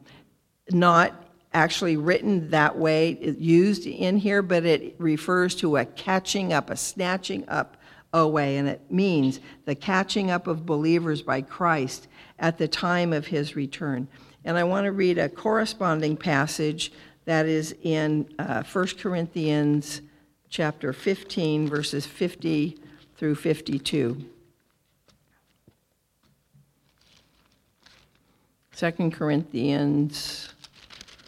not 0.72 1.26
actually 1.54 1.98
written 1.98 2.50
that 2.50 2.78
way, 2.78 3.18
used 3.38 3.88
in 3.88 4.18
here, 4.18 4.42
but 4.42 4.66
it 4.66 4.96
refers 5.00 5.56
to 5.56 5.78
a 5.78 5.86
catching 5.86 6.54
up, 6.54 6.70
a 6.70 6.78
snatching 6.78 7.48
up 7.48 7.78
away, 8.18 8.58
and 8.58 8.68
it 8.68 8.82
means 8.92 9.40
the 9.66 9.76
catching 9.76 10.32
up 10.32 10.48
of 10.48 10.66
believers 10.66 11.22
by 11.22 11.42
Christ 11.42 12.08
at 12.40 12.58
the 12.58 12.68
time 12.68 13.14
of 13.14 13.28
his 13.28 13.56
return. 13.56 14.08
And 14.46 14.58
I 14.58 14.64
want 14.64 14.86
to 14.86 14.92
read 14.92 15.18
a 15.18 15.30
corresponding 15.30 16.18
passage 16.18 16.92
that 17.26 17.46
is 17.46 17.76
in 17.84 18.34
uh, 18.40 18.64
1 18.64 18.88
Corinthians 19.00 20.02
chapter 20.50 20.94
15, 20.94 21.68
verses 21.68 22.06
50 22.06 22.78
through 23.18 23.36
52. 23.36 24.26
2 28.76 29.12
Corinthians 29.12 30.54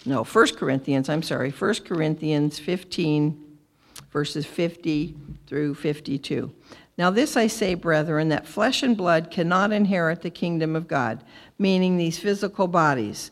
no, 0.06 0.24
1 0.24 0.56
Corinthians, 0.56 1.10
I'm 1.10 1.22
sorry, 1.22 1.52
1 1.52 1.76
Corinthians 1.86 2.58
15, 2.58 3.49
verses 4.12 4.46
50 4.46 5.16
through 5.48 5.76
52. 5.76 6.52
Now, 6.98 7.10
this 7.10 7.38
I 7.38 7.48
say, 7.48 7.76
brethren, 7.76 8.30
that 8.30 8.48
flesh 8.48 8.84
and 8.84 8.98
blood 8.98 9.32
cannot 9.32 9.72
inherit 9.72 10.22
the 10.22 10.30
kingdom 10.30 10.76
of 10.76 10.88
God, 10.88 11.24
meaning 11.58 11.96
these 11.96 12.20
physical 12.20 12.68
bodies, 12.68 13.32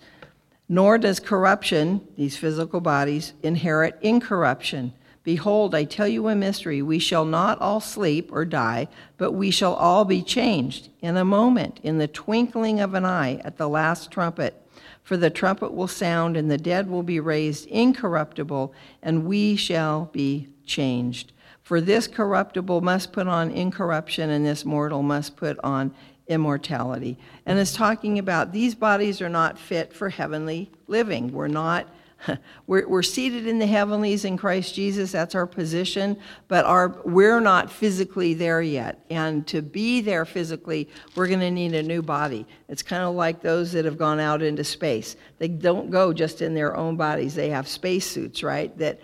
nor 0.70 0.98
does 0.98 1.20
corruption, 1.20 2.02
these 2.16 2.38
physical 2.38 2.80
bodies, 2.80 3.34
inherit 3.44 3.98
incorruption. 4.02 4.94
Behold, 5.24 5.76
I 5.76 5.84
tell 5.84 6.08
you 6.08 6.30
a 6.30 6.36
mystery. 6.36 6.82
We 6.82 7.00
shall 7.00 7.26
not 7.26 7.60
all 7.60 7.82
sleep 7.82 8.30
or 8.32 8.46
die, 8.46 8.88
but 9.18 9.34
we 9.34 9.52
shall 9.52 9.74
all 9.74 10.06
be 10.06 10.22
changed 10.22 10.88
in 11.02 11.18
a 11.18 11.26
moment, 11.26 11.82
in 11.84 11.98
the 11.98 12.08
twinkling 12.08 12.80
of 12.80 12.94
an 12.94 13.04
eye, 13.04 13.42
at 13.44 13.58
the 13.58 13.68
last 13.68 14.12
trumpet. 14.12 14.66
For 15.04 15.18
the 15.18 15.30
trumpet 15.30 15.74
will 15.74 15.90
sound, 15.90 16.38
and 16.38 16.50
the 16.50 16.58
dead 16.58 16.90
will 16.90 17.04
be 17.04 17.20
raised 17.20 17.66
incorruptible, 17.68 18.74
and 19.02 19.26
we 19.26 19.58
shall 19.58 20.06
be 20.14 20.48
changed. 20.68 21.32
For 21.64 21.82
this 21.82 22.08
corruptible 22.08 22.82
must 22.82 23.12
put 23.12 23.28
on 23.28 23.52
incorruption, 23.52 24.30
and 24.30 24.46
this 24.46 24.64
mortal 24.64 25.02
must 25.02 25.36
put 25.36 25.58
on 25.64 25.94
immortality. 26.28 27.18
And 27.46 27.58
it's 27.58 27.74
talking 27.74 28.20
about 28.20 28.52
these 28.52 28.76
bodies 28.76 29.22
are 29.22 29.30
not 29.30 29.58
fit 29.58 29.94
for 29.94 30.10
heavenly 30.10 30.70
living. 30.88 31.32
We're 31.32 31.48
not 31.48 31.88
We're, 32.68 32.88
we're 32.88 33.04
seated 33.04 33.48
in 33.48 33.60
the 33.60 33.68
heavenlies 33.68 34.26
in 34.26 34.38
Christ 34.38 34.74
Jesus. 34.74 35.12
That's 35.12 35.36
our 35.36 35.48
position, 35.48 36.18
but 36.48 36.66
our, 36.66 36.90
we're 37.06 37.40
not 37.40 37.72
physically 37.72 38.34
there 38.34 38.62
yet. 38.62 39.06
And 39.10 39.46
to 39.48 39.62
be 39.62 40.02
there 40.02 40.26
physically, 40.26 40.90
we're 41.16 41.28
going 41.28 41.40
to 41.42 41.52
need 41.52 41.74
a 41.74 41.84
new 41.84 42.02
body. 42.02 42.46
It's 42.70 42.84
kind 42.84 43.04
of 43.04 43.16
like 43.16 43.42
those 43.42 43.72
that 43.74 43.86
have 43.86 43.98
gone 43.98 44.20
out 44.20 44.42
into 44.42 44.64
space. 44.64 45.16
They 45.38 45.48
don't 45.48 45.90
go 45.90 46.14
just 46.14 46.42
in 46.42 46.54
their 46.54 46.76
own 46.76 46.98
bodies, 46.98 47.36
they 47.36 47.50
have 47.50 47.68
spacesuits, 47.68 48.44
right, 48.44 48.76
that 48.78 49.00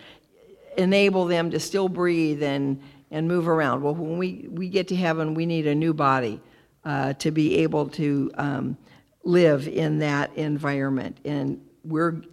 enable 0.77 1.25
them 1.25 1.51
to 1.51 1.59
still 1.59 1.89
breathe 1.89 2.43
and, 2.43 2.81
and 3.11 3.27
move 3.27 3.47
around. 3.47 3.81
Well, 3.81 3.95
when 3.95 4.17
we, 4.17 4.47
we 4.49 4.69
get 4.69 4.87
to 4.89 4.95
heaven, 4.95 5.33
we 5.33 5.45
need 5.45 5.67
a 5.67 5.75
new 5.75 5.93
body 5.93 6.41
uh, 6.83 7.13
to 7.13 7.31
be 7.31 7.57
able 7.59 7.89
to 7.89 8.31
um, 8.35 8.77
live 9.23 9.67
in 9.67 9.99
that 9.99 10.35
environment. 10.35 11.17
And 11.25 11.61
we're 11.83 12.23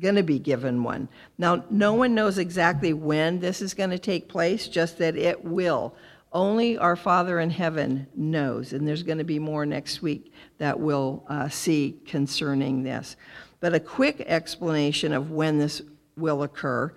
going 0.00 0.16
to 0.16 0.22
be 0.22 0.38
given 0.38 0.82
one. 0.82 1.08
Now, 1.38 1.64
no 1.70 1.94
one 1.94 2.14
knows 2.14 2.38
exactly 2.38 2.92
when 2.92 3.38
this 3.38 3.62
is 3.62 3.74
going 3.74 3.90
to 3.90 3.98
take 3.98 4.28
place, 4.28 4.66
just 4.66 4.98
that 4.98 5.16
it 5.16 5.44
will. 5.44 5.94
Only 6.32 6.76
our 6.76 6.96
Father 6.96 7.38
in 7.38 7.50
heaven 7.50 8.08
knows, 8.16 8.72
and 8.72 8.88
there's 8.88 9.04
going 9.04 9.18
to 9.18 9.24
be 9.24 9.38
more 9.38 9.64
next 9.64 10.02
week 10.02 10.32
that 10.58 10.78
we'll 10.80 11.22
uh, 11.28 11.48
see 11.48 12.00
concerning 12.06 12.82
this. 12.82 13.14
But 13.60 13.72
a 13.72 13.80
quick 13.80 14.20
explanation 14.26 15.12
of 15.12 15.30
when 15.30 15.58
this 15.58 15.80
will 16.16 16.42
occur 16.42 16.92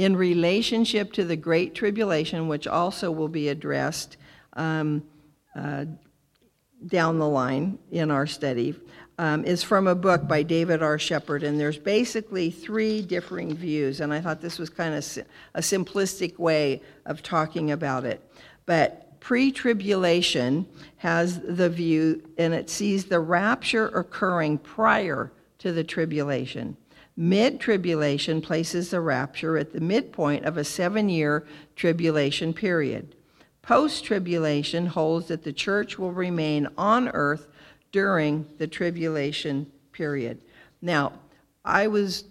in 0.00 0.16
relationship 0.16 1.12
to 1.12 1.24
the 1.24 1.36
Great 1.36 1.74
Tribulation, 1.74 2.48
which 2.48 2.66
also 2.66 3.10
will 3.10 3.28
be 3.28 3.48
addressed 3.48 4.16
um, 4.54 5.02
uh, 5.54 5.84
down 6.86 7.18
the 7.18 7.28
line 7.28 7.78
in 7.90 8.10
our 8.10 8.26
study 8.26 8.74
um, 9.18 9.44
is 9.44 9.62
from 9.62 9.86
a 9.86 9.94
book 9.94 10.26
by 10.26 10.42
David 10.42 10.82
R. 10.82 10.98
Shepard, 10.98 11.42
and 11.42 11.60
there's 11.60 11.76
basically 11.76 12.50
three 12.50 13.02
differing 13.02 13.54
views, 13.54 14.00
and 14.00 14.14
I 14.14 14.22
thought 14.22 14.40
this 14.40 14.58
was 14.58 14.70
kind 14.70 14.94
of 14.94 15.18
a 15.54 15.60
simplistic 15.60 16.38
way 16.38 16.80
of 17.04 17.22
talking 17.22 17.70
about 17.70 18.06
it. 18.06 18.26
But 18.64 19.20
pre 19.20 19.52
tribulation 19.52 20.66
has 20.96 21.40
the 21.40 21.68
view, 21.68 22.22
and 22.38 22.54
it 22.54 22.70
sees 22.70 23.04
the 23.04 23.20
rapture 23.20 23.88
occurring 23.88 24.56
prior 24.56 25.30
to 25.58 25.72
the 25.72 25.84
tribulation. 25.84 26.78
Mid 27.20 27.60
tribulation 27.60 28.40
places 28.40 28.88
the 28.88 29.00
rapture 29.02 29.58
at 29.58 29.74
the 29.74 29.80
midpoint 29.82 30.46
of 30.46 30.56
a 30.56 30.64
seven 30.64 31.10
year 31.10 31.46
tribulation 31.76 32.54
period. 32.54 33.14
Post 33.60 34.06
tribulation 34.06 34.86
holds 34.86 35.28
that 35.28 35.44
the 35.44 35.52
church 35.52 35.98
will 35.98 36.12
remain 36.12 36.66
on 36.78 37.10
earth 37.10 37.48
during 37.92 38.46
the 38.56 38.66
tribulation 38.66 39.70
period. 39.92 40.40
Now, 40.80 41.12
I 41.62 41.88
was 41.88 42.24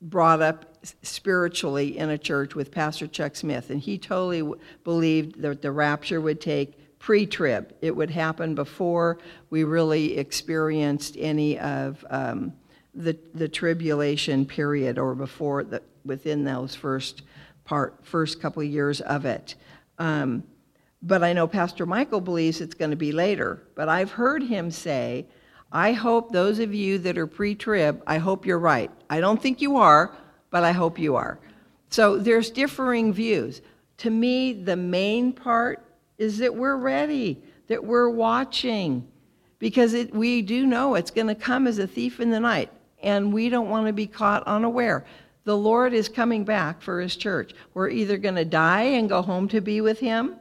brought 0.00 0.40
up 0.40 0.78
spiritually 1.02 1.98
in 1.98 2.08
a 2.08 2.16
church 2.16 2.54
with 2.54 2.70
Pastor 2.70 3.06
Chuck 3.06 3.36
Smith, 3.36 3.68
and 3.68 3.82
he 3.82 3.98
totally 3.98 4.58
believed 4.82 5.42
that 5.42 5.60
the 5.60 5.72
rapture 5.72 6.22
would 6.22 6.40
take 6.40 6.98
pre 6.98 7.26
trib. 7.26 7.74
It 7.82 7.94
would 7.94 8.08
happen 8.08 8.54
before 8.54 9.18
we 9.50 9.62
really 9.64 10.16
experienced 10.16 11.18
any 11.18 11.58
of 11.58 12.02
um, 12.08 12.54
the, 12.94 13.16
the 13.34 13.48
tribulation 13.48 14.44
period 14.44 14.98
or 14.98 15.14
before 15.14 15.64
the, 15.64 15.82
within 16.04 16.44
those 16.44 16.74
first 16.74 17.22
part, 17.64 17.98
first 18.02 18.40
couple 18.40 18.62
of 18.62 18.68
years 18.68 19.00
of 19.00 19.24
it. 19.24 19.54
Um, 19.98 20.44
but 21.02 21.24
I 21.24 21.32
know 21.32 21.46
Pastor 21.46 21.84
Michael 21.86 22.20
believes 22.20 22.60
it's 22.60 22.74
going 22.74 22.90
to 22.90 22.96
be 22.96 23.12
later. 23.12 23.62
But 23.74 23.88
I've 23.88 24.12
heard 24.12 24.42
him 24.42 24.70
say, 24.70 25.26
I 25.72 25.92
hope 25.92 26.30
those 26.30 26.58
of 26.58 26.74
you 26.74 26.98
that 26.98 27.18
are 27.18 27.26
pre 27.26 27.54
trib, 27.54 28.02
I 28.06 28.18
hope 28.18 28.46
you're 28.46 28.58
right. 28.58 28.90
I 29.10 29.20
don't 29.20 29.40
think 29.40 29.60
you 29.60 29.78
are, 29.78 30.14
but 30.50 30.64
I 30.64 30.72
hope 30.72 30.98
you 30.98 31.16
are. 31.16 31.40
So 31.90 32.18
there's 32.18 32.50
differing 32.50 33.12
views. 33.12 33.62
To 33.98 34.10
me, 34.10 34.52
the 34.52 34.76
main 34.76 35.32
part 35.32 35.84
is 36.18 36.38
that 36.38 36.54
we're 36.54 36.76
ready, 36.76 37.42
that 37.68 37.84
we're 37.84 38.08
watching, 38.08 39.08
because 39.58 39.94
it, 39.94 40.14
we 40.14 40.42
do 40.42 40.66
know 40.66 40.94
it's 40.94 41.10
going 41.10 41.26
to 41.26 41.34
come 41.34 41.66
as 41.66 41.78
a 41.78 41.86
thief 41.86 42.20
in 42.20 42.30
the 42.30 42.40
night, 42.40 42.70
and 43.02 43.32
we 43.32 43.48
don't 43.48 43.68
want 43.68 43.86
to 43.86 43.92
be 43.92 44.06
caught 44.06 44.42
unaware. 44.44 45.04
The 45.44 45.56
Lord 45.56 45.92
is 45.92 46.08
coming 46.08 46.44
back 46.44 46.82
for 46.82 47.00
his 47.00 47.16
church. 47.16 47.52
We're 47.74 47.90
either 47.90 48.16
going 48.16 48.36
to 48.36 48.44
die 48.44 48.82
and 48.82 49.08
go 49.08 49.22
home 49.22 49.48
to 49.48 49.60
be 49.60 49.80
with 49.80 49.98
him, 49.98 50.36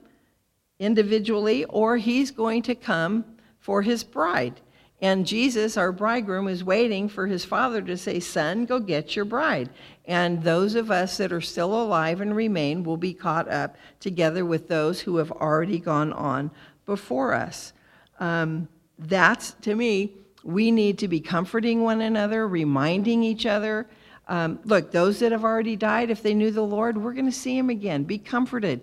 individually, 0.79 1.65
or 1.65 1.97
he's 1.97 2.31
going 2.31 2.61
to 2.63 2.75
come 2.75 3.25
for 3.59 3.81
his 3.81 4.03
bride. 4.03 4.61
And 5.01 5.25
Jesus, 5.25 5.77
our 5.77 5.91
bridegroom, 5.91 6.47
is 6.47 6.63
waiting 6.63 7.09
for 7.09 7.25
his 7.25 7.43
father 7.43 7.81
to 7.81 7.97
say, 7.97 8.19
Son, 8.19 8.65
go 8.65 8.79
get 8.79 9.15
your 9.15 9.25
bride. 9.25 9.69
And 10.05 10.43
those 10.43 10.75
of 10.75 10.91
us 10.91 11.17
that 11.17 11.31
are 11.31 11.41
still 11.41 11.73
alive 11.73 12.21
and 12.21 12.35
remain 12.35 12.83
will 12.83 12.97
be 12.97 13.13
caught 13.13 13.49
up 13.49 13.75
together 13.99 14.45
with 14.45 14.67
those 14.67 15.01
who 15.01 15.17
have 15.17 15.31
already 15.31 15.79
gone 15.79 16.13
on 16.13 16.51
before 16.85 17.33
us. 17.33 17.73
Um, 18.19 18.67
that's, 18.99 19.53
to 19.61 19.73
me, 19.73 20.13
we 20.43 20.71
need 20.71 20.97
to 20.99 21.07
be 21.07 21.19
comforting 21.19 21.83
one 21.83 22.01
another, 22.01 22.47
reminding 22.47 23.23
each 23.23 23.45
other. 23.45 23.87
Um, 24.27 24.59
look, 24.63 24.91
those 24.91 25.19
that 25.19 25.31
have 25.31 25.43
already 25.43 25.75
died, 25.75 26.09
if 26.09 26.23
they 26.23 26.33
knew 26.33 26.51
the 26.51 26.61
Lord, 26.61 26.97
we're 26.97 27.13
going 27.13 27.25
to 27.25 27.31
see 27.31 27.57
him 27.57 27.69
again. 27.69 28.03
Be 28.03 28.17
comforted 28.17 28.81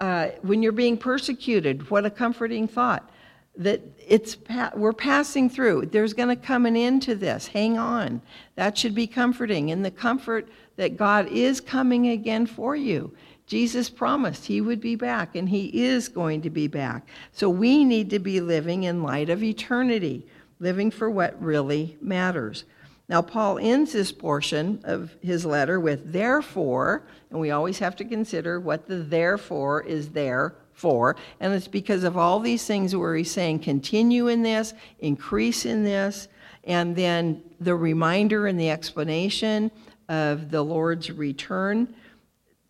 uh, 0.00 0.28
when 0.42 0.62
you're 0.62 0.72
being 0.72 0.96
persecuted, 0.96 1.90
what 1.90 2.06
a 2.06 2.10
comforting 2.10 2.66
thought 2.66 3.10
that 3.56 3.82
it's 4.06 4.36
we're 4.74 4.92
passing 4.92 5.50
through. 5.50 5.84
There's 5.86 6.14
going 6.14 6.28
to 6.28 6.36
come 6.36 6.66
an 6.66 6.76
end 6.76 7.02
to 7.02 7.14
this. 7.14 7.48
Hang 7.48 7.78
on. 7.78 8.22
That 8.54 8.78
should 8.78 8.94
be 8.94 9.06
comforting. 9.06 9.70
And 9.70 9.84
the 9.84 9.90
comfort 9.90 10.48
that 10.76 10.96
God 10.96 11.28
is 11.28 11.60
coming 11.60 12.08
again 12.08 12.46
for 12.46 12.74
you. 12.74 13.14
Jesus 13.46 13.90
promised 13.90 14.46
he 14.46 14.60
would 14.60 14.80
be 14.80 14.94
back, 14.94 15.34
and 15.34 15.48
he 15.48 15.66
is 15.84 16.08
going 16.08 16.40
to 16.42 16.50
be 16.50 16.68
back. 16.68 17.08
So 17.32 17.50
we 17.50 17.84
need 17.84 18.08
to 18.10 18.20
be 18.20 18.40
living 18.40 18.84
in 18.84 19.02
light 19.02 19.28
of 19.28 19.42
eternity, 19.42 20.26
living 20.60 20.90
for 20.90 21.10
what 21.10 21.42
really 21.42 21.96
matters. 22.00 22.64
Now, 23.08 23.22
Paul 23.22 23.58
ends 23.58 23.92
this 23.92 24.12
portion 24.12 24.80
of 24.84 25.16
his 25.20 25.44
letter 25.44 25.80
with 25.80 26.12
therefore, 26.12 27.02
and 27.30 27.40
we 27.40 27.50
always 27.50 27.80
have 27.80 27.96
to 27.96 28.04
consider 28.04 28.60
what 28.60 28.86
the 28.86 28.98
therefore 28.98 29.82
is 29.82 30.10
there 30.10 30.54
for. 30.74 31.16
And 31.40 31.52
it's 31.52 31.66
because 31.66 32.04
of 32.04 32.16
all 32.16 32.38
these 32.38 32.64
things 32.64 32.94
where 32.94 33.16
he's 33.16 33.32
saying 33.32 33.60
continue 33.60 34.28
in 34.28 34.42
this, 34.42 34.74
increase 35.00 35.66
in 35.66 35.82
this, 35.82 36.28
and 36.62 36.94
then 36.94 37.42
the 37.58 37.74
reminder 37.74 38.46
and 38.46 38.60
the 38.60 38.70
explanation 38.70 39.72
of 40.08 40.52
the 40.52 40.62
Lord's 40.62 41.10
return 41.10 41.92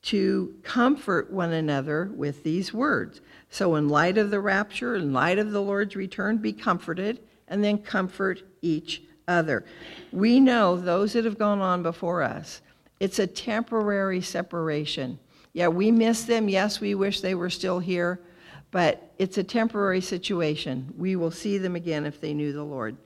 to 0.03 0.55
comfort 0.62 1.31
one 1.31 1.53
another 1.53 2.11
with 2.14 2.42
these 2.44 2.72
words. 2.72 3.20
So, 3.50 3.74
in 3.74 3.88
light 3.88 4.16
of 4.16 4.31
the 4.31 4.40
rapture, 4.40 4.94
in 4.94 5.12
light 5.12 5.38
of 5.38 5.50
the 5.50 5.61
Lord's 5.61 5.96
return, 5.96 6.38
be 6.38 6.53
comforted 6.53 7.18
and 7.50 7.62
then 7.62 7.76
comfort 7.76 8.42
each 8.62 9.02
other. 9.28 9.64
We 10.12 10.40
know 10.40 10.76
those 10.76 11.12
that 11.12 11.24
have 11.24 11.38
gone 11.38 11.60
on 11.60 11.82
before 11.82 12.22
us, 12.22 12.62
it's 12.98 13.18
a 13.18 13.26
temporary 13.26 14.20
separation. 14.20 15.18
Yeah, 15.52 15.68
we 15.68 15.90
miss 15.90 16.24
them. 16.24 16.48
Yes, 16.48 16.80
we 16.80 16.94
wish 16.94 17.20
they 17.20 17.34
were 17.34 17.50
still 17.50 17.80
here, 17.80 18.20
but 18.70 19.12
it's 19.18 19.36
a 19.36 19.42
temporary 19.42 20.00
situation. 20.00 20.94
We 20.96 21.16
will 21.16 21.30
see 21.30 21.58
them 21.58 21.74
again 21.74 22.06
if 22.06 22.20
they 22.20 22.34
knew 22.34 22.52
the 22.52 22.62
Lord. 22.62 22.96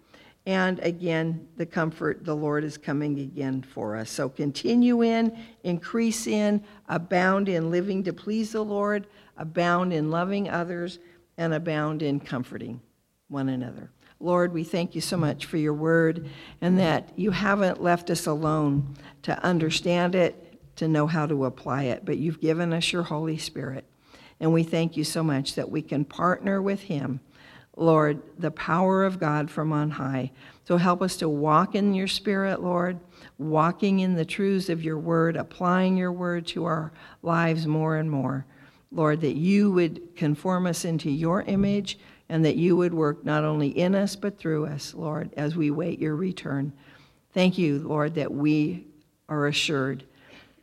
And 0.46 0.78
again, 0.80 1.48
the 1.56 1.64
comfort, 1.64 2.24
the 2.24 2.36
Lord 2.36 2.64
is 2.64 2.76
coming 2.76 3.18
again 3.18 3.62
for 3.62 3.96
us. 3.96 4.10
So 4.10 4.28
continue 4.28 5.02
in, 5.02 5.38
increase 5.62 6.26
in, 6.26 6.62
abound 6.88 7.48
in 7.48 7.70
living 7.70 8.04
to 8.04 8.12
please 8.12 8.52
the 8.52 8.62
Lord, 8.62 9.06
abound 9.38 9.94
in 9.94 10.10
loving 10.10 10.50
others, 10.50 10.98
and 11.38 11.54
abound 11.54 12.02
in 12.02 12.20
comforting 12.20 12.80
one 13.28 13.48
another. 13.48 13.90
Lord, 14.20 14.52
we 14.52 14.64
thank 14.64 14.94
you 14.94 15.00
so 15.00 15.16
much 15.16 15.44
for 15.44 15.56
your 15.56 15.74
word 15.74 16.28
and 16.60 16.78
that 16.78 17.10
you 17.16 17.30
haven't 17.30 17.82
left 17.82 18.10
us 18.10 18.26
alone 18.26 18.94
to 19.22 19.42
understand 19.44 20.14
it, 20.14 20.58
to 20.76 20.88
know 20.88 21.06
how 21.06 21.26
to 21.26 21.44
apply 21.44 21.84
it, 21.84 22.04
but 22.04 22.18
you've 22.18 22.40
given 22.40 22.72
us 22.72 22.92
your 22.92 23.02
Holy 23.02 23.36
Spirit. 23.36 23.84
And 24.40 24.52
we 24.52 24.62
thank 24.62 24.96
you 24.96 25.04
so 25.04 25.22
much 25.22 25.54
that 25.54 25.70
we 25.70 25.82
can 25.82 26.04
partner 26.04 26.60
with 26.60 26.82
him 26.82 27.20
Lord, 27.76 28.22
the 28.38 28.50
power 28.50 29.04
of 29.04 29.18
God 29.18 29.50
from 29.50 29.72
on 29.72 29.90
high. 29.90 30.30
So 30.64 30.76
help 30.76 31.02
us 31.02 31.16
to 31.16 31.28
walk 31.28 31.74
in 31.74 31.94
your 31.94 32.06
spirit, 32.06 32.62
Lord, 32.62 33.00
walking 33.38 34.00
in 34.00 34.14
the 34.14 34.24
truths 34.24 34.68
of 34.68 34.84
your 34.84 34.98
word, 34.98 35.36
applying 35.36 35.96
your 35.96 36.12
word 36.12 36.46
to 36.48 36.64
our 36.64 36.92
lives 37.22 37.66
more 37.66 37.96
and 37.96 38.10
more. 38.10 38.46
Lord, 38.92 39.20
that 39.22 39.36
you 39.36 39.72
would 39.72 40.14
conform 40.14 40.66
us 40.66 40.84
into 40.84 41.10
your 41.10 41.42
image 41.42 41.98
and 42.28 42.44
that 42.44 42.56
you 42.56 42.76
would 42.76 42.94
work 42.94 43.24
not 43.24 43.44
only 43.44 43.68
in 43.68 43.94
us 43.94 44.16
but 44.16 44.38
through 44.38 44.66
us, 44.66 44.94
Lord, 44.94 45.30
as 45.36 45.56
we 45.56 45.70
wait 45.70 45.98
your 45.98 46.16
return. 46.16 46.72
Thank 47.32 47.58
you, 47.58 47.80
Lord, 47.80 48.14
that 48.14 48.32
we 48.32 48.86
are 49.28 49.46
assured 49.46 50.04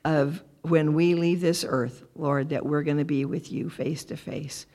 of 0.05 0.43
when 0.63 0.93
we 0.93 1.15
leave 1.15 1.41
this 1.41 1.65
earth, 1.67 2.03
Lord, 2.15 2.49
that 2.49 2.65
we're 2.65 2.83
going 2.83 2.97
to 2.97 3.05
be 3.05 3.25
with 3.25 3.51
you 3.51 3.69
face 3.69 4.03
to 4.05 4.17
face 4.17 4.65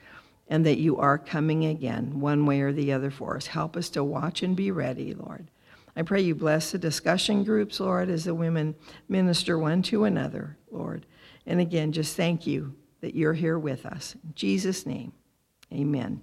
and 0.48 0.64
that 0.66 0.78
you 0.78 0.96
are 0.98 1.18
coming 1.18 1.66
again, 1.66 2.20
one 2.20 2.46
way 2.46 2.60
or 2.60 2.72
the 2.72 2.92
other 2.92 3.10
for 3.10 3.36
us. 3.36 3.46
Help 3.46 3.76
us 3.76 3.88
to 3.90 4.04
watch 4.04 4.42
and 4.42 4.54
be 4.54 4.70
ready, 4.70 5.14
Lord. 5.14 5.48
I 5.96 6.02
pray 6.02 6.20
you 6.20 6.34
bless 6.34 6.72
the 6.72 6.78
discussion 6.78 7.42
groups, 7.42 7.80
Lord, 7.80 8.10
as 8.10 8.24
the 8.24 8.34
women 8.34 8.74
minister 9.08 9.58
one 9.58 9.82
to 9.82 10.04
another, 10.04 10.56
Lord. 10.70 11.06
And 11.46 11.60
again, 11.60 11.92
just 11.92 12.16
thank 12.16 12.46
you 12.46 12.74
that 13.00 13.14
you're 13.14 13.32
here 13.32 13.58
with 13.58 13.86
us. 13.86 14.14
In 14.14 14.32
Jesus' 14.34 14.84
name, 14.84 15.12
amen. 15.72 16.20